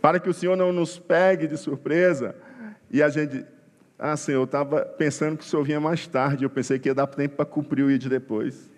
[0.00, 2.34] para que o Senhor não nos pegue de surpresa
[2.90, 3.44] e a gente,
[3.98, 6.94] ah, Senhor, eu estava pensando que o Senhor vinha mais tarde, eu pensei que ia
[6.94, 8.70] dar tempo para cumprir o ID depois.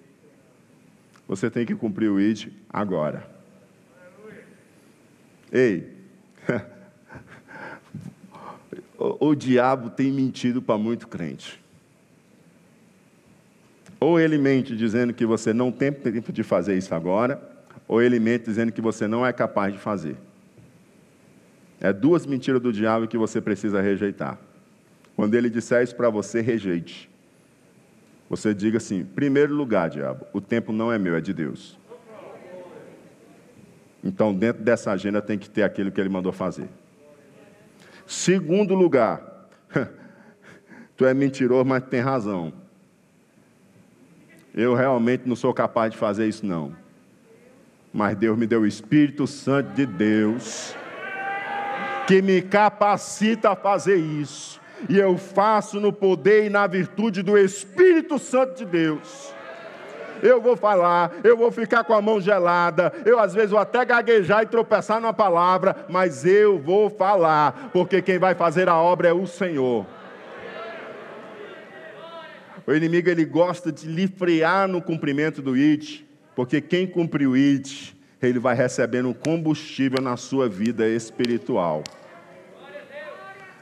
[1.28, 3.28] Você tem que cumprir o ID agora.
[5.52, 5.92] Ei,
[8.98, 11.62] o, o diabo tem mentido para muito crente.
[13.98, 17.40] Ou ele mente dizendo que você não tem tempo de fazer isso agora,
[17.88, 20.16] ou ele mente dizendo que você não é capaz de fazer.
[21.80, 24.38] É duas mentiras do diabo que você precisa rejeitar.
[25.14, 27.10] Quando ele disser isso para você, rejeite.
[28.28, 31.78] Você diga assim: primeiro lugar, diabo, o tempo não é meu, é de Deus.
[34.02, 36.68] Então, dentro dessa agenda tem que ter aquilo que ele mandou fazer.
[38.06, 39.48] Segundo lugar,
[40.96, 42.52] tu é mentiroso, mas tem razão.
[44.54, 46.74] Eu realmente não sou capaz de fazer isso, não.
[47.92, 50.74] Mas Deus me deu o Espírito Santo de Deus
[52.06, 54.60] que me capacita a fazer isso.
[54.88, 59.34] E eu faço no poder e na virtude do Espírito Santo de Deus.
[60.22, 63.84] Eu vou falar, eu vou ficar com a mão gelada, eu às vezes vou até
[63.84, 69.08] gaguejar e tropeçar numa palavra, mas eu vou falar, porque quem vai fazer a obra
[69.08, 69.84] é o Senhor.
[72.66, 77.36] O inimigo ele gosta de lhe frear no cumprimento do IT, porque quem cumpre o
[77.36, 77.95] IT
[78.28, 81.82] ele vai recebendo combustível na sua vida espiritual.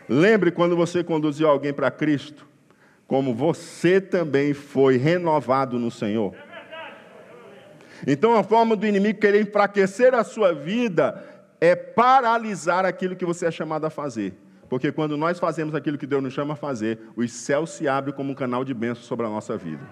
[0.09, 2.47] Lembre quando você conduziu alguém para Cristo,
[3.07, 6.35] como você também foi renovado no Senhor.
[8.07, 11.25] Então, a forma do inimigo querer enfraquecer a sua vida
[11.61, 14.35] é paralisar aquilo que você é chamado a fazer.
[14.69, 18.15] Porque quando nós fazemos aquilo que Deus nos chama a fazer, os céus se abrem
[18.15, 19.83] como um canal de bênção sobre a nossa vida.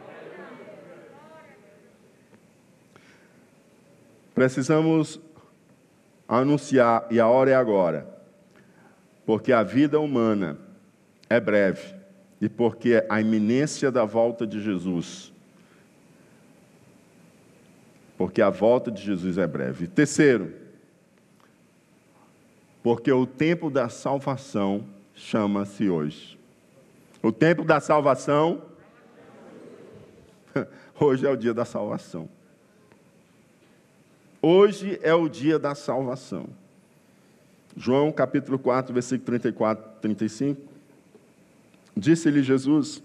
[4.35, 5.21] Precisamos
[6.27, 8.07] anunciar, e a hora é agora,
[9.27, 10.59] porque a vida humana
[11.29, 11.95] é breve
[12.41, 15.33] e porque a iminência da volta de Jesus.
[18.17, 19.87] Porque a volta de Jesus é breve.
[19.87, 20.53] Terceiro,
[22.83, 26.39] porque o tempo da salvação chama-se hoje.
[27.23, 28.63] O tempo da salvação,
[30.99, 32.29] hoje é o dia da salvação.
[34.45, 36.47] Hoje é o dia da salvação.
[37.77, 40.61] João capítulo 4, versículo 34, 35.
[41.97, 43.01] Disse-lhe Jesus: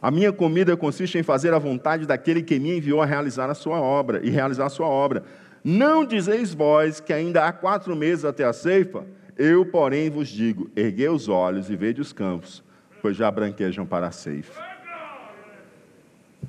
[0.00, 3.54] A minha comida consiste em fazer a vontade daquele que me enviou a realizar a
[3.54, 5.24] sua obra e realizar a sua obra.
[5.62, 9.04] Não dizeis vós que ainda há quatro meses até a ceifa?
[9.36, 12.64] Eu, porém, vos digo: erguei os olhos e vede os campos,
[13.02, 14.58] pois já branquejam para a ceifa.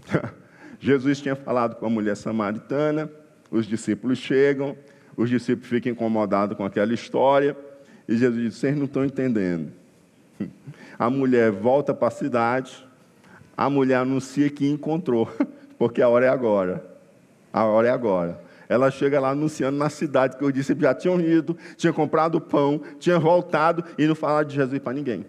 [0.80, 3.12] Jesus tinha falado com a mulher samaritana,
[3.52, 4.76] os discípulos chegam,
[5.16, 7.56] os discípulos ficam incomodados com aquela história,
[8.08, 9.72] e Jesus diz: vocês não estão entendendo.
[10.97, 12.86] A mulher volta para a cidade,
[13.56, 15.30] a mulher anuncia que encontrou,
[15.78, 16.86] porque a hora é agora.
[17.52, 18.41] A hora é agora.
[18.68, 22.82] Ela chega lá anunciando na cidade que os discípulos já tinham ido, tinha comprado pão,
[23.00, 25.26] tinha voltado e não falaram de Jesus para ninguém.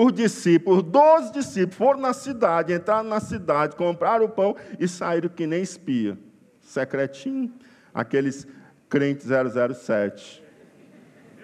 [0.00, 5.28] Os discípulos, doze discípulos, foram na cidade, entraram na cidade, compraram o pão e saíram
[5.28, 6.16] que nem espia.
[6.60, 7.52] Secretinho,
[7.92, 8.46] aqueles
[8.88, 10.40] crentes 007.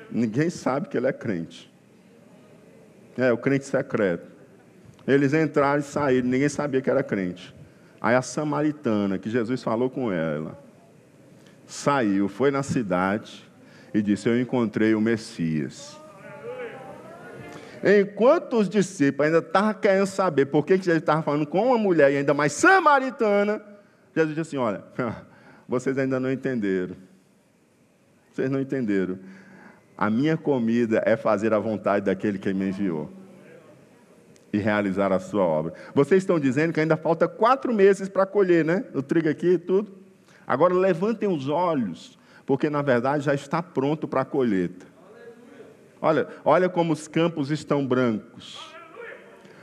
[0.09, 1.69] Ninguém sabe que ele é crente.
[3.19, 4.31] É, o crente secreto.
[5.05, 7.53] Eles entraram e saíram, ninguém sabia que era crente.
[8.01, 10.57] Aí a samaritana, que Jesus falou com ela,
[11.67, 13.51] saiu, foi na cidade
[13.93, 16.04] e disse: Eu encontrei o Messias.
[17.85, 22.11] Enquanto os discípulos ainda estavam querendo saber por que Jesus estava falando com uma mulher
[22.11, 23.61] e ainda mais samaritana,
[24.17, 24.83] Jesus disse assim: Olha,
[25.69, 26.97] vocês ainda não entenderam.
[28.33, 29.19] Vocês não entenderam.
[29.99, 33.13] A minha comida é fazer a vontade daquele que me enviou
[34.51, 35.75] e realizar a sua obra.
[35.95, 38.85] Vocês estão dizendo que ainda falta quatro meses para colher, né?
[38.95, 39.93] O trigo aqui e tudo.
[40.47, 44.94] Agora levantem os olhos, porque na verdade já está pronto para a colheita.
[46.05, 48.61] Olha, olha como os campos estão brancos.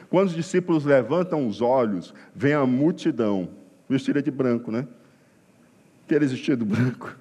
[0.10, 3.50] Quando os discípulos levantam os olhos, vem a multidão,
[3.88, 4.88] vestida de branco, né?
[6.04, 7.16] Aqueles vestidos branco,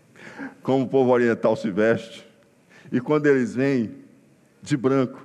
[0.64, 2.26] como o povo oriental se veste.
[2.90, 3.94] E quando eles vêm
[4.62, 5.22] de branco,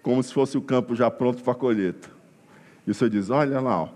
[0.00, 2.08] como se fosse o campo já pronto para a colheita.
[2.86, 3.88] E o Senhor diz: Olha lá, ó,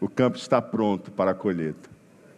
[0.00, 1.90] o campo está pronto para a colheita.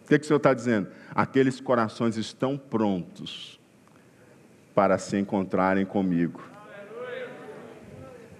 [0.04, 0.88] O que, que o Senhor está dizendo?
[1.14, 3.61] Aqueles corações estão prontos
[4.74, 6.42] para se encontrarem comigo,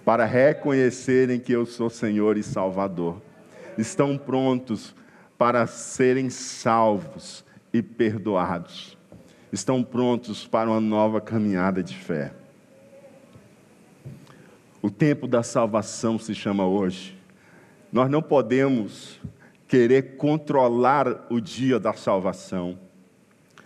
[0.03, 3.21] para reconhecerem que eu sou Senhor e Salvador.
[3.77, 4.95] Estão prontos
[5.37, 8.97] para serem salvos e perdoados.
[9.51, 12.33] Estão prontos para uma nova caminhada de fé.
[14.81, 17.17] O tempo da salvação se chama hoje.
[17.91, 19.19] Nós não podemos
[19.67, 22.77] querer controlar o dia da salvação.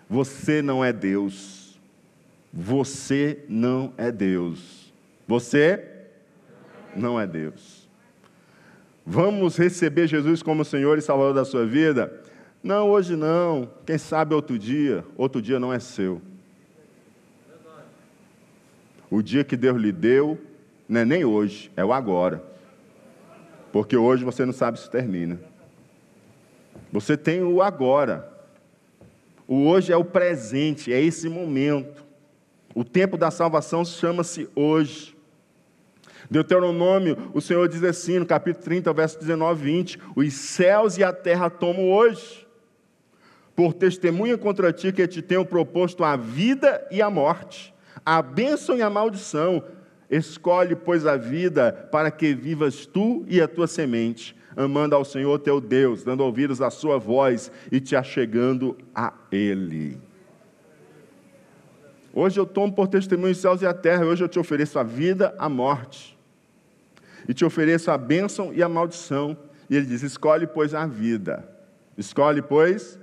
[0.10, 1.67] Você não é Deus.
[2.60, 4.92] Você não é Deus.
[5.28, 5.80] Você
[6.96, 7.88] não é Deus.
[9.06, 12.12] Vamos receber Jesus como Senhor e Salvador da sua vida?
[12.64, 13.70] Não, hoje não.
[13.86, 15.06] Quem sabe outro dia.
[15.16, 16.20] Outro dia não é seu.
[19.08, 20.42] O dia que Deus lhe deu
[20.90, 22.44] não é nem hoje, é o agora.
[23.72, 25.40] Porque hoje você não sabe se termina.
[26.92, 28.34] Você tem o agora.
[29.48, 32.07] O hoje é o presente, é esse momento.
[32.78, 35.18] O tempo da salvação chama-se hoje.
[36.30, 41.04] Deuteronômio, o Senhor diz assim, no capítulo 30, verso 19 e 20: Os céus e
[41.04, 42.48] a terra tomam hoje,
[43.56, 47.74] por testemunha contra ti que te tenho proposto a vida e a morte,
[48.06, 49.64] a bênção e a maldição.
[50.08, 55.40] Escolhe, pois, a vida para que vivas tu e a tua semente, amando ao Senhor
[55.40, 60.07] teu Deus, dando ouvidos à sua voz e te achegando a Ele.
[62.20, 64.84] Hoje eu tomo por testemunho os céus e a terra, hoje eu te ofereço a
[64.84, 66.18] vida, a morte.
[67.30, 69.38] E te ofereço a bênção e a maldição.
[69.70, 71.48] E ele diz: escolhe, pois, a vida.
[71.96, 72.98] Escolhe, pois.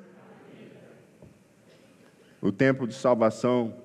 [2.42, 3.76] O tempo de salvação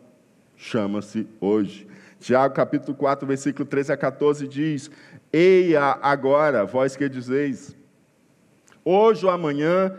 [0.57, 1.87] chama-se hoje.
[2.19, 4.89] Tiago capítulo 4, versículo 13 a 14 diz:
[5.31, 7.77] Eia agora, vós que dizeis,
[8.83, 9.95] hoje ou amanhã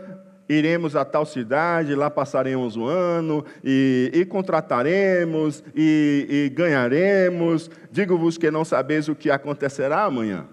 [0.51, 7.69] iremos a tal cidade, lá passaremos um ano, e, e contrataremos, e, e ganharemos.
[7.91, 10.45] Digo-vos que não sabeis o que acontecerá amanhã.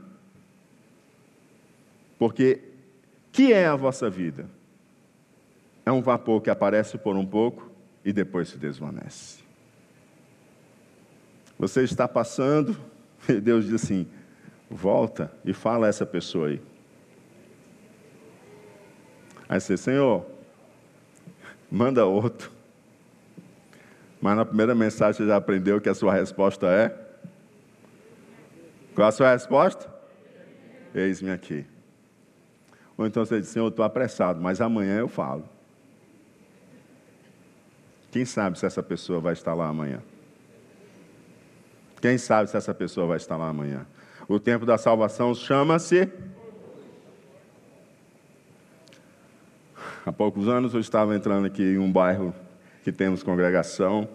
[2.19, 2.61] Porque
[3.33, 4.47] que é a vossa vida?
[5.89, 7.71] é um vapor que aparece por um pouco
[8.05, 9.43] e depois se desvanece.
[11.59, 12.79] Você está passando
[13.29, 14.07] e Deus diz assim:
[14.71, 16.61] volta e fala a essa pessoa aí.
[19.49, 20.27] Aí você, Senhor,
[21.71, 22.51] manda outro.
[24.21, 26.95] Mas na primeira mensagem você já aprendeu que a sua resposta é?
[28.95, 29.89] Qual a sua resposta?
[30.95, 31.65] Eis-me aqui.
[32.97, 35.49] Ou então você diz, Senhor, eu estou apressado, mas amanhã eu falo.
[38.11, 40.03] Quem sabe se essa pessoa vai estar lá amanhã?
[42.01, 43.87] Quem sabe se essa pessoa vai estar lá amanhã?
[44.29, 46.11] O tempo da salvação chama-se.
[50.09, 52.35] Há poucos anos eu estava entrando aqui em um bairro
[52.83, 54.09] que temos congregação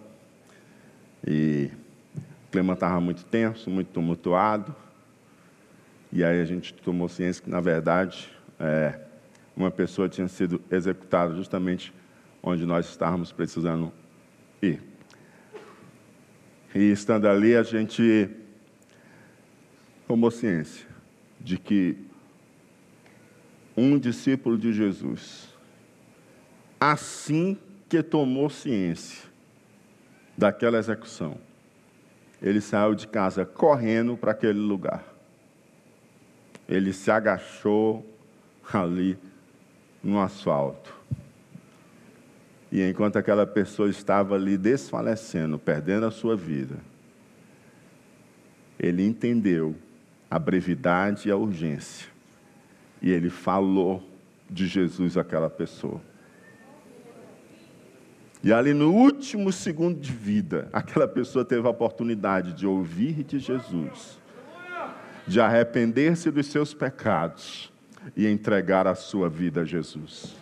[1.24, 1.70] e
[2.16, 4.74] o clima estava muito tenso, muito tumultuado.
[6.12, 8.28] E aí a gente tomou ciência que, na verdade,
[8.58, 8.98] é,
[9.56, 11.94] uma pessoa tinha sido executada justamente
[12.42, 13.92] onde nós estávamos precisando
[14.60, 14.82] ir.
[16.74, 18.28] E estando ali, a gente
[20.08, 20.88] tomou ciência
[21.40, 21.96] de que
[23.76, 25.53] um discípulo de Jesus,
[26.80, 27.56] assim
[27.88, 29.28] que tomou ciência
[30.36, 31.36] daquela execução,
[32.42, 35.04] ele saiu de casa correndo para aquele lugar.
[36.68, 38.04] Ele se agachou
[38.72, 39.18] ali
[40.02, 40.94] no asfalto.
[42.70, 46.76] E enquanto aquela pessoa estava ali desfalecendo, perdendo a sua vida,
[48.78, 49.76] ele entendeu
[50.30, 52.08] a brevidade e a urgência.
[53.00, 54.02] E ele falou
[54.50, 56.00] de Jesus àquela pessoa.
[58.44, 63.38] E ali no último segundo de vida, aquela pessoa teve a oportunidade de ouvir de
[63.38, 64.20] Jesus,
[65.26, 67.72] de arrepender-se dos seus pecados
[68.14, 70.36] e entregar a sua vida a Jesus.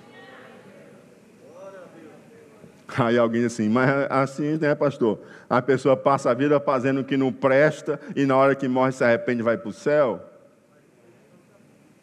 [2.98, 5.20] Aí alguém assim, mas assim, né, pastor?
[5.48, 8.90] A pessoa passa a vida fazendo o que não presta e na hora que morre
[8.90, 10.20] se arrepende vai para o céu?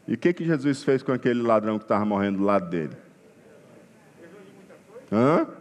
[0.07, 2.95] E o que, que Jesus fez com aquele ladrão que estava morrendo do lado dele?
[5.11, 5.58] Hã?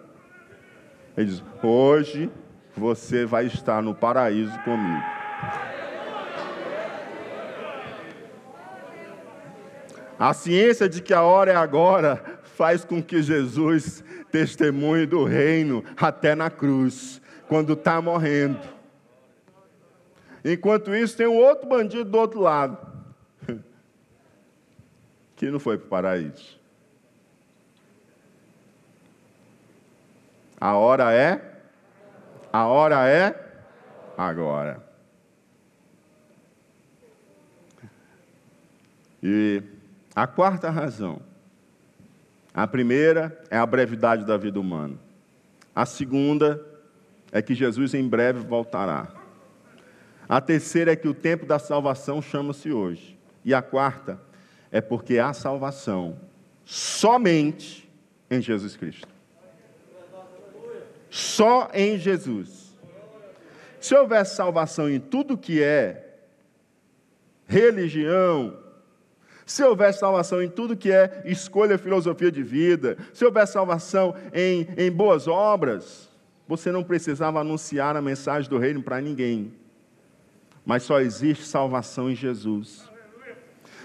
[1.18, 2.30] Ele diz: Hoje
[2.76, 5.02] você vai estar no paraíso comigo.
[10.16, 15.84] A ciência de que a hora é agora faz com que Jesus testemunhe do reino
[15.96, 18.60] até na cruz, quando está morrendo.
[20.44, 22.78] Enquanto isso, tem um outro bandido do outro lado,
[25.34, 26.57] que não foi para o paraíso.
[30.60, 31.40] A hora é?
[32.52, 33.34] A hora é?
[34.16, 34.82] Agora.
[39.22, 39.62] E
[40.14, 41.20] a quarta razão.
[42.52, 44.96] A primeira é a brevidade da vida humana.
[45.74, 46.64] A segunda
[47.30, 49.08] é que Jesus em breve voltará.
[50.28, 53.16] A terceira é que o tempo da salvação chama-se hoje.
[53.44, 54.20] E a quarta
[54.72, 56.18] é porque há salvação
[56.64, 57.88] somente
[58.30, 59.17] em Jesus Cristo.
[61.10, 62.76] Só em Jesus.
[63.80, 66.16] Se houvesse salvação em tudo que é
[67.46, 68.56] religião,
[69.46, 74.68] se houver salvação em tudo que é escolha, filosofia de vida, se houver salvação em,
[74.76, 76.10] em boas obras,
[76.46, 79.52] você não precisava anunciar a mensagem do reino para ninguém.
[80.66, 82.90] Mas só existe salvação em Jesus.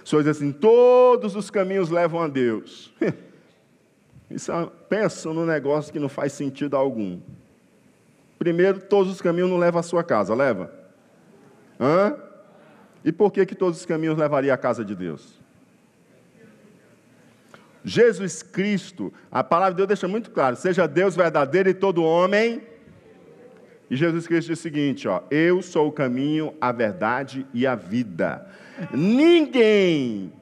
[0.03, 2.93] Só diz assim: todos os caminhos levam a Deus.
[4.34, 7.19] Isso é, pensa num negócio que não faz sentido algum.
[8.39, 10.73] Primeiro, todos os caminhos não levam à sua casa, leva?
[11.79, 12.15] Hã?
[13.05, 15.39] E por que, que todos os caminhos levariam à casa de Deus?
[17.86, 22.63] Jesus Cristo, a palavra de Deus deixa muito claro: seja Deus verdadeiro e todo homem.
[23.89, 27.75] E Jesus Cristo diz o seguinte: ó, eu sou o caminho, a verdade e a
[27.75, 28.47] vida.
[28.91, 30.34] Ninguém,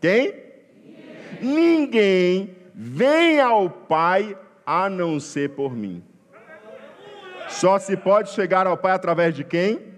[0.00, 0.42] quem?
[1.40, 6.02] Ninguém vem ao Pai a não ser por mim.
[7.48, 9.92] Só se pode chegar ao Pai através de quem?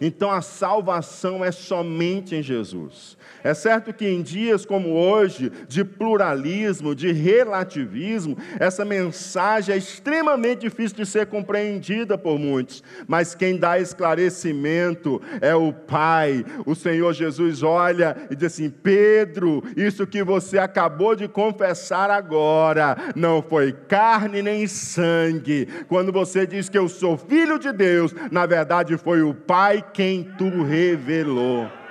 [0.00, 3.16] Então a salvação é somente em Jesus.
[3.44, 10.62] É certo que em dias como hoje, de pluralismo, de relativismo, essa mensagem é extremamente
[10.62, 16.42] difícil de ser compreendida por muitos, mas quem dá esclarecimento é o Pai.
[16.64, 22.96] O Senhor Jesus olha e diz assim: Pedro, isso que você acabou de confessar agora
[23.14, 25.68] não foi carne nem sangue.
[25.86, 30.24] Quando você diz que eu sou filho de Deus, na verdade foi o Pai quem
[30.38, 31.83] tu revelou.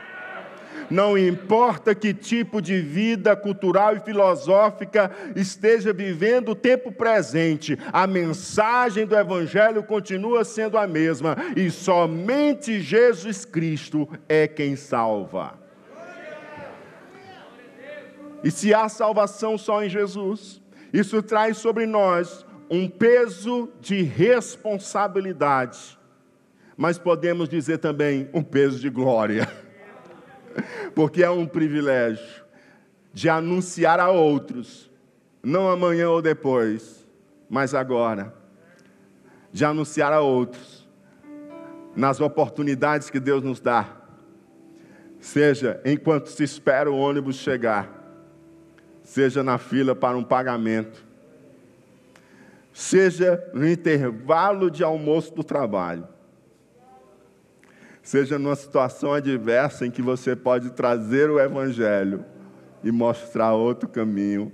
[0.93, 8.05] Não importa que tipo de vida cultural e filosófica esteja vivendo o tempo presente, a
[8.05, 15.57] mensagem do Evangelho continua sendo a mesma e somente Jesus Cristo é quem salva.
[18.43, 20.61] E se há salvação só em Jesus,
[20.93, 25.97] isso traz sobre nós um peso de responsabilidade,
[26.77, 29.49] mas podemos dizer também um peso de glória,
[30.93, 32.43] porque é um privilégio
[33.13, 34.89] de anunciar a outros,
[35.41, 37.07] não amanhã ou depois,
[37.49, 38.33] mas agora,
[39.51, 40.87] de anunciar a outros,
[41.95, 43.87] nas oportunidades que Deus nos dá,
[45.19, 47.87] seja enquanto se espera o ônibus chegar,
[49.03, 51.05] seja na fila para um pagamento,
[52.73, 56.07] seja no intervalo de almoço do trabalho,
[58.03, 62.25] seja numa situação adversa em que você pode trazer o Evangelho
[62.83, 64.51] e mostrar outro caminho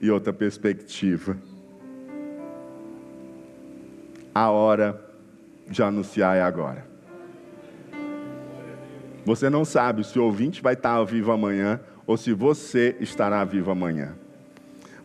[0.00, 1.36] e outra perspectiva.
[4.34, 4.98] A hora
[5.68, 6.86] de anunciar é agora.
[9.26, 13.70] Você não sabe se o ouvinte vai estar vivo amanhã ou se você estará vivo
[13.70, 14.14] amanhã.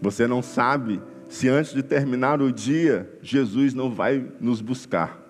[0.02, 5.29] Você não sabe se antes de terminar o dia, Jesus não vai nos buscar.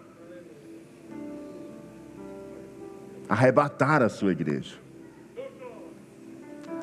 [3.29, 4.75] Arrebatar a sua igreja.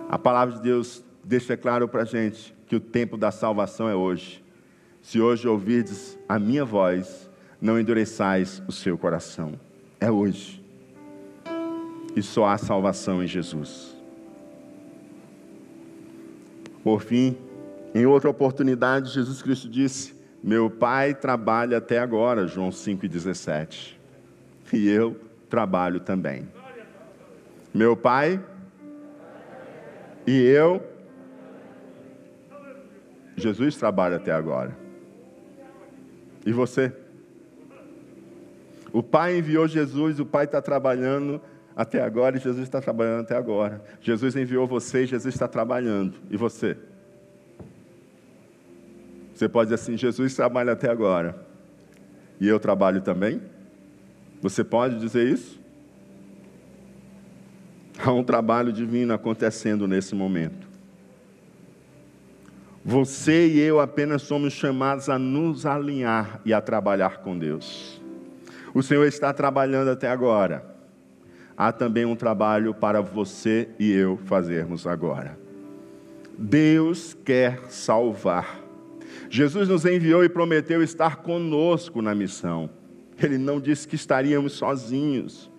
[0.08, 3.94] A palavra de Deus deixa claro para a gente que o tempo da salvação é
[3.94, 4.44] hoje.
[5.02, 7.28] Se hoje ouvirdes a minha voz,
[7.60, 9.58] não endureçais o seu coração.
[10.00, 10.64] É hoje.
[12.14, 13.96] E só há salvação em Jesus.
[16.84, 17.36] Por fim,
[17.92, 23.96] em outra oportunidade, Jesus Cristo disse: Meu Pai trabalha até agora, João 5,17.
[24.72, 25.16] E eu
[25.48, 26.48] trabalho também.
[27.72, 28.42] Meu Pai
[30.26, 30.82] e eu.
[33.36, 34.76] Jesus trabalha até agora.
[36.44, 36.92] E você?
[38.92, 41.40] O Pai enviou Jesus, o Pai está trabalhando
[41.76, 43.82] até agora e Jesus está trabalhando até agora.
[44.00, 46.14] Jesus enviou você e Jesus está trabalhando.
[46.30, 46.78] E você?
[49.34, 51.36] Você pode dizer assim: Jesus trabalha até agora.
[52.40, 53.42] E eu trabalho também?
[54.42, 55.60] Você pode dizer isso?
[57.98, 60.66] Há um trabalho divino acontecendo nesse momento.
[62.84, 68.00] Você e eu apenas somos chamados a nos alinhar e a trabalhar com Deus.
[68.72, 70.76] O Senhor está trabalhando até agora
[71.56, 75.38] há também um trabalho para você e eu fazermos agora.
[76.36, 78.60] Deus quer salvar.
[79.30, 82.68] Jesus nos enviou e prometeu estar conosco na missão.
[83.22, 85.50] Ele não disse que estaríamos sozinhos.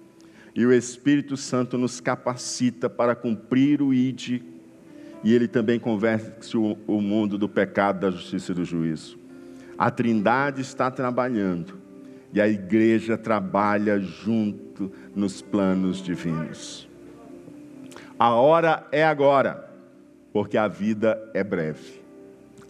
[0.56, 4.42] E o Espírito Santo nos capacita para cumprir o ID.
[5.24, 9.18] E ele também convence o mundo do pecado, da justiça e do juízo.
[9.78, 11.80] A Trindade está trabalhando
[12.34, 16.88] e a igreja trabalha junto nos planos divinos.
[18.18, 19.70] A hora é agora,
[20.34, 22.02] porque a vida é breve.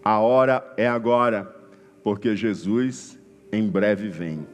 [0.03, 1.53] A hora é agora,
[2.03, 3.17] porque Jesus
[3.51, 4.45] em breve vem.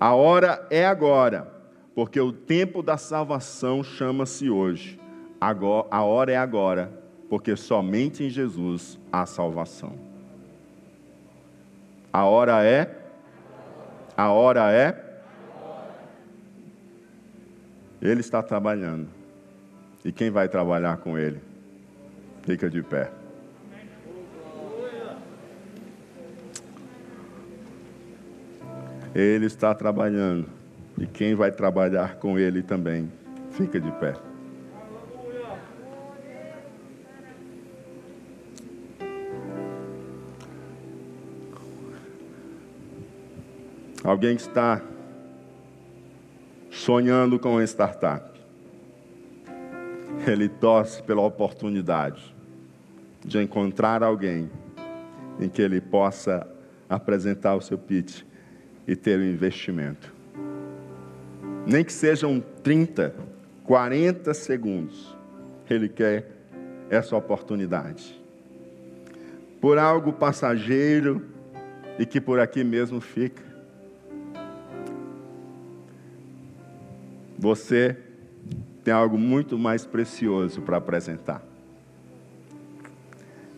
[0.00, 1.50] A hora é agora,
[1.94, 5.00] porque o tempo da salvação chama-se hoje.
[5.40, 6.92] Agora, a hora é agora,
[7.28, 9.92] porque somente em Jesus há salvação.
[12.12, 13.04] A hora é
[14.16, 15.02] a hora é?
[18.00, 19.08] Ele está trabalhando.
[20.04, 21.40] E quem vai trabalhar com ele?
[22.42, 23.10] Fica de pé.
[29.14, 30.48] Ele está trabalhando.
[30.98, 33.12] E quem vai trabalhar com ele também?
[33.52, 34.14] Fica de pé.
[44.02, 44.82] Alguém que está
[46.70, 48.28] sonhando com uma startup.
[50.26, 52.34] Ele torce pela oportunidade
[53.24, 54.50] de encontrar alguém
[55.40, 56.46] em que ele possa
[56.88, 58.22] apresentar o seu pitch
[58.86, 60.12] e ter um investimento.
[61.66, 63.14] Nem que sejam 30,
[63.64, 65.16] 40 segundos,
[65.68, 66.30] ele quer
[66.90, 68.22] essa oportunidade.
[69.60, 71.22] Por algo passageiro
[71.98, 73.42] e que por aqui mesmo fica.
[77.38, 77.96] Você
[78.82, 81.42] tem algo muito mais precioso para apresentar.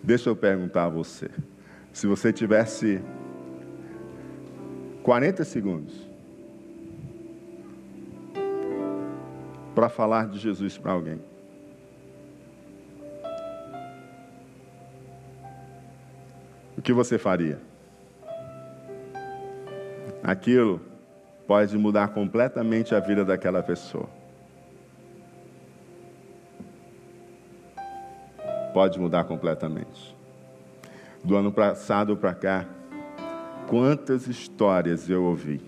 [0.02, 1.28] Deixa eu perguntar a você.
[1.92, 3.00] Se você tivesse
[5.06, 5.94] 40 segundos
[9.72, 11.20] para falar de Jesus para alguém.
[16.76, 17.60] O que você faria?
[20.24, 20.80] Aquilo
[21.46, 24.08] pode mudar completamente a vida daquela pessoa.
[28.74, 30.16] Pode mudar completamente.
[31.22, 32.66] Do ano passado para cá,
[33.68, 35.60] quantas histórias eu ouvi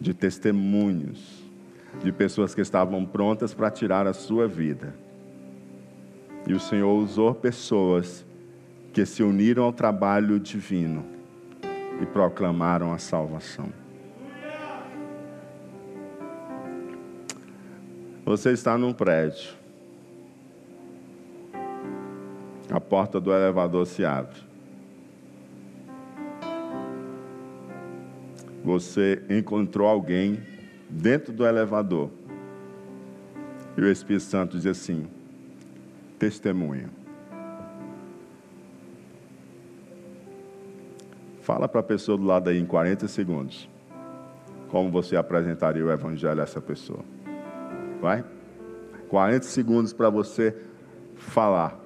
[0.00, 1.48] de testemunhos
[2.02, 4.94] de pessoas que estavam prontas para tirar a sua vida.
[6.46, 8.24] E o Senhor usou pessoas
[8.92, 11.04] que se uniram ao trabalho divino
[12.00, 13.72] e proclamaram a salvação.
[18.24, 19.56] Você está num prédio.
[22.70, 24.47] A porta do elevador se abre.
[28.68, 30.42] Você encontrou alguém
[30.90, 32.10] dentro do elevador.
[33.74, 35.08] E o Espírito Santo diz assim:
[36.18, 36.90] testemunha.
[41.40, 43.70] Fala para a pessoa do lado aí em 40 segundos.
[44.68, 47.02] Como você apresentaria o Evangelho a essa pessoa?
[48.02, 48.22] Vai?
[49.08, 50.54] 40 segundos para você
[51.16, 51.80] falar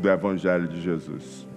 [0.00, 1.51] do Evangelho de Jesus.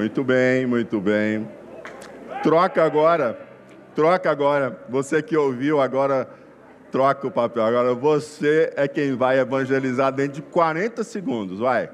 [0.00, 1.46] Muito bem, muito bem.
[2.42, 3.38] Troca agora,
[3.94, 4.82] troca agora.
[4.88, 6.26] Você que ouviu agora,
[6.90, 7.62] troca o papel.
[7.62, 11.90] Agora você é quem vai evangelizar dentro de 40 segundos, vai.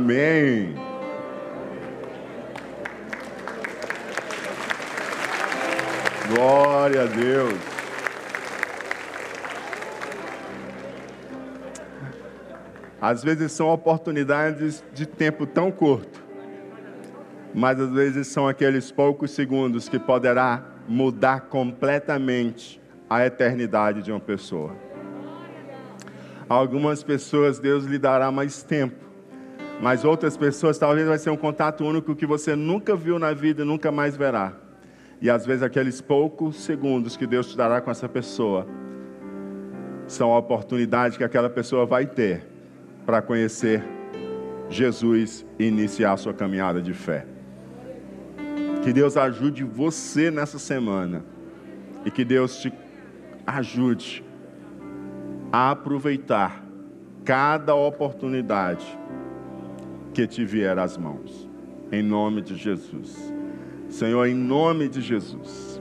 [0.00, 0.74] Amém.
[6.34, 7.58] Glória a Deus.
[12.98, 16.24] Às vezes são oportunidades de tempo tão curto,
[17.54, 24.20] mas às vezes são aqueles poucos segundos que poderá mudar completamente a eternidade de uma
[24.20, 24.74] pessoa.
[26.48, 29.09] Algumas pessoas Deus lhe dará mais tempo
[29.80, 33.62] mas outras pessoas talvez vai ser um contato único que você nunca viu na vida
[33.62, 34.52] e nunca mais verá.
[35.22, 38.66] E às vezes aqueles poucos segundos que Deus te dará com essa pessoa
[40.06, 42.46] são a oportunidade que aquela pessoa vai ter
[43.06, 43.82] para conhecer
[44.68, 47.26] Jesus e iniciar a sua caminhada de fé.
[48.82, 51.24] Que Deus ajude você nessa semana
[52.04, 52.72] e que Deus te
[53.46, 54.24] ajude
[55.52, 56.64] a aproveitar
[57.24, 58.98] cada oportunidade
[60.12, 61.48] que te vier às mãos.
[61.92, 63.16] Em nome de Jesus.
[63.88, 65.80] Senhor, em nome de Jesus.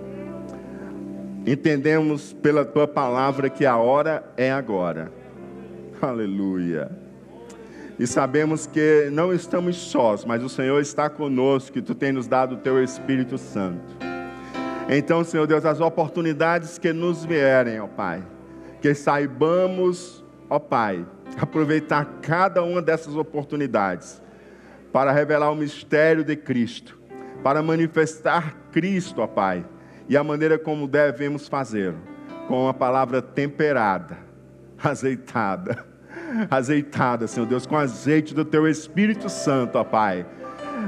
[1.46, 5.12] Entendemos pela tua palavra que a hora é agora.
[6.02, 6.92] Aleluia.
[8.00, 12.28] E sabemos que não estamos sós, mas o Senhor está conosco e tu tens nos
[12.28, 13.98] dado o teu Espírito Santo.
[14.90, 18.24] Então, Senhor Deus, as oportunidades que nos vierem, ó Pai,
[18.82, 20.19] que saibamos,
[20.50, 21.06] ó Pai,
[21.40, 24.22] aproveitar cada uma dessas oportunidades
[24.92, 27.00] para revelar o mistério de Cristo,
[27.44, 29.66] para manifestar Cristo, ó Pai,
[30.08, 32.00] e a maneira como devemos fazê-lo,
[32.48, 34.18] com uma palavra temperada,
[34.84, 35.86] azeitada,
[36.50, 40.26] azeitada, Senhor Deus, com azeite do Teu Espírito Santo, ó Pai,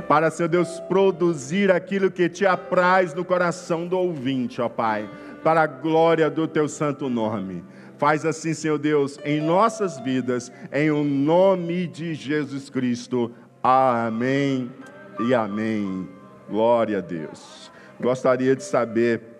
[0.08, 5.08] para, Senhor Deus, produzir aquilo que te apraz no coração do ouvinte, ó Pai,
[5.44, 7.64] para a glória do teu santo nome.
[8.02, 13.32] Faz assim, Senhor Deus, em nossas vidas, em o nome de Jesus Cristo.
[13.62, 14.72] Amém
[15.20, 16.10] e amém.
[16.50, 17.72] Glória a Deus.
[18.00, 19.31] Gostaria de saber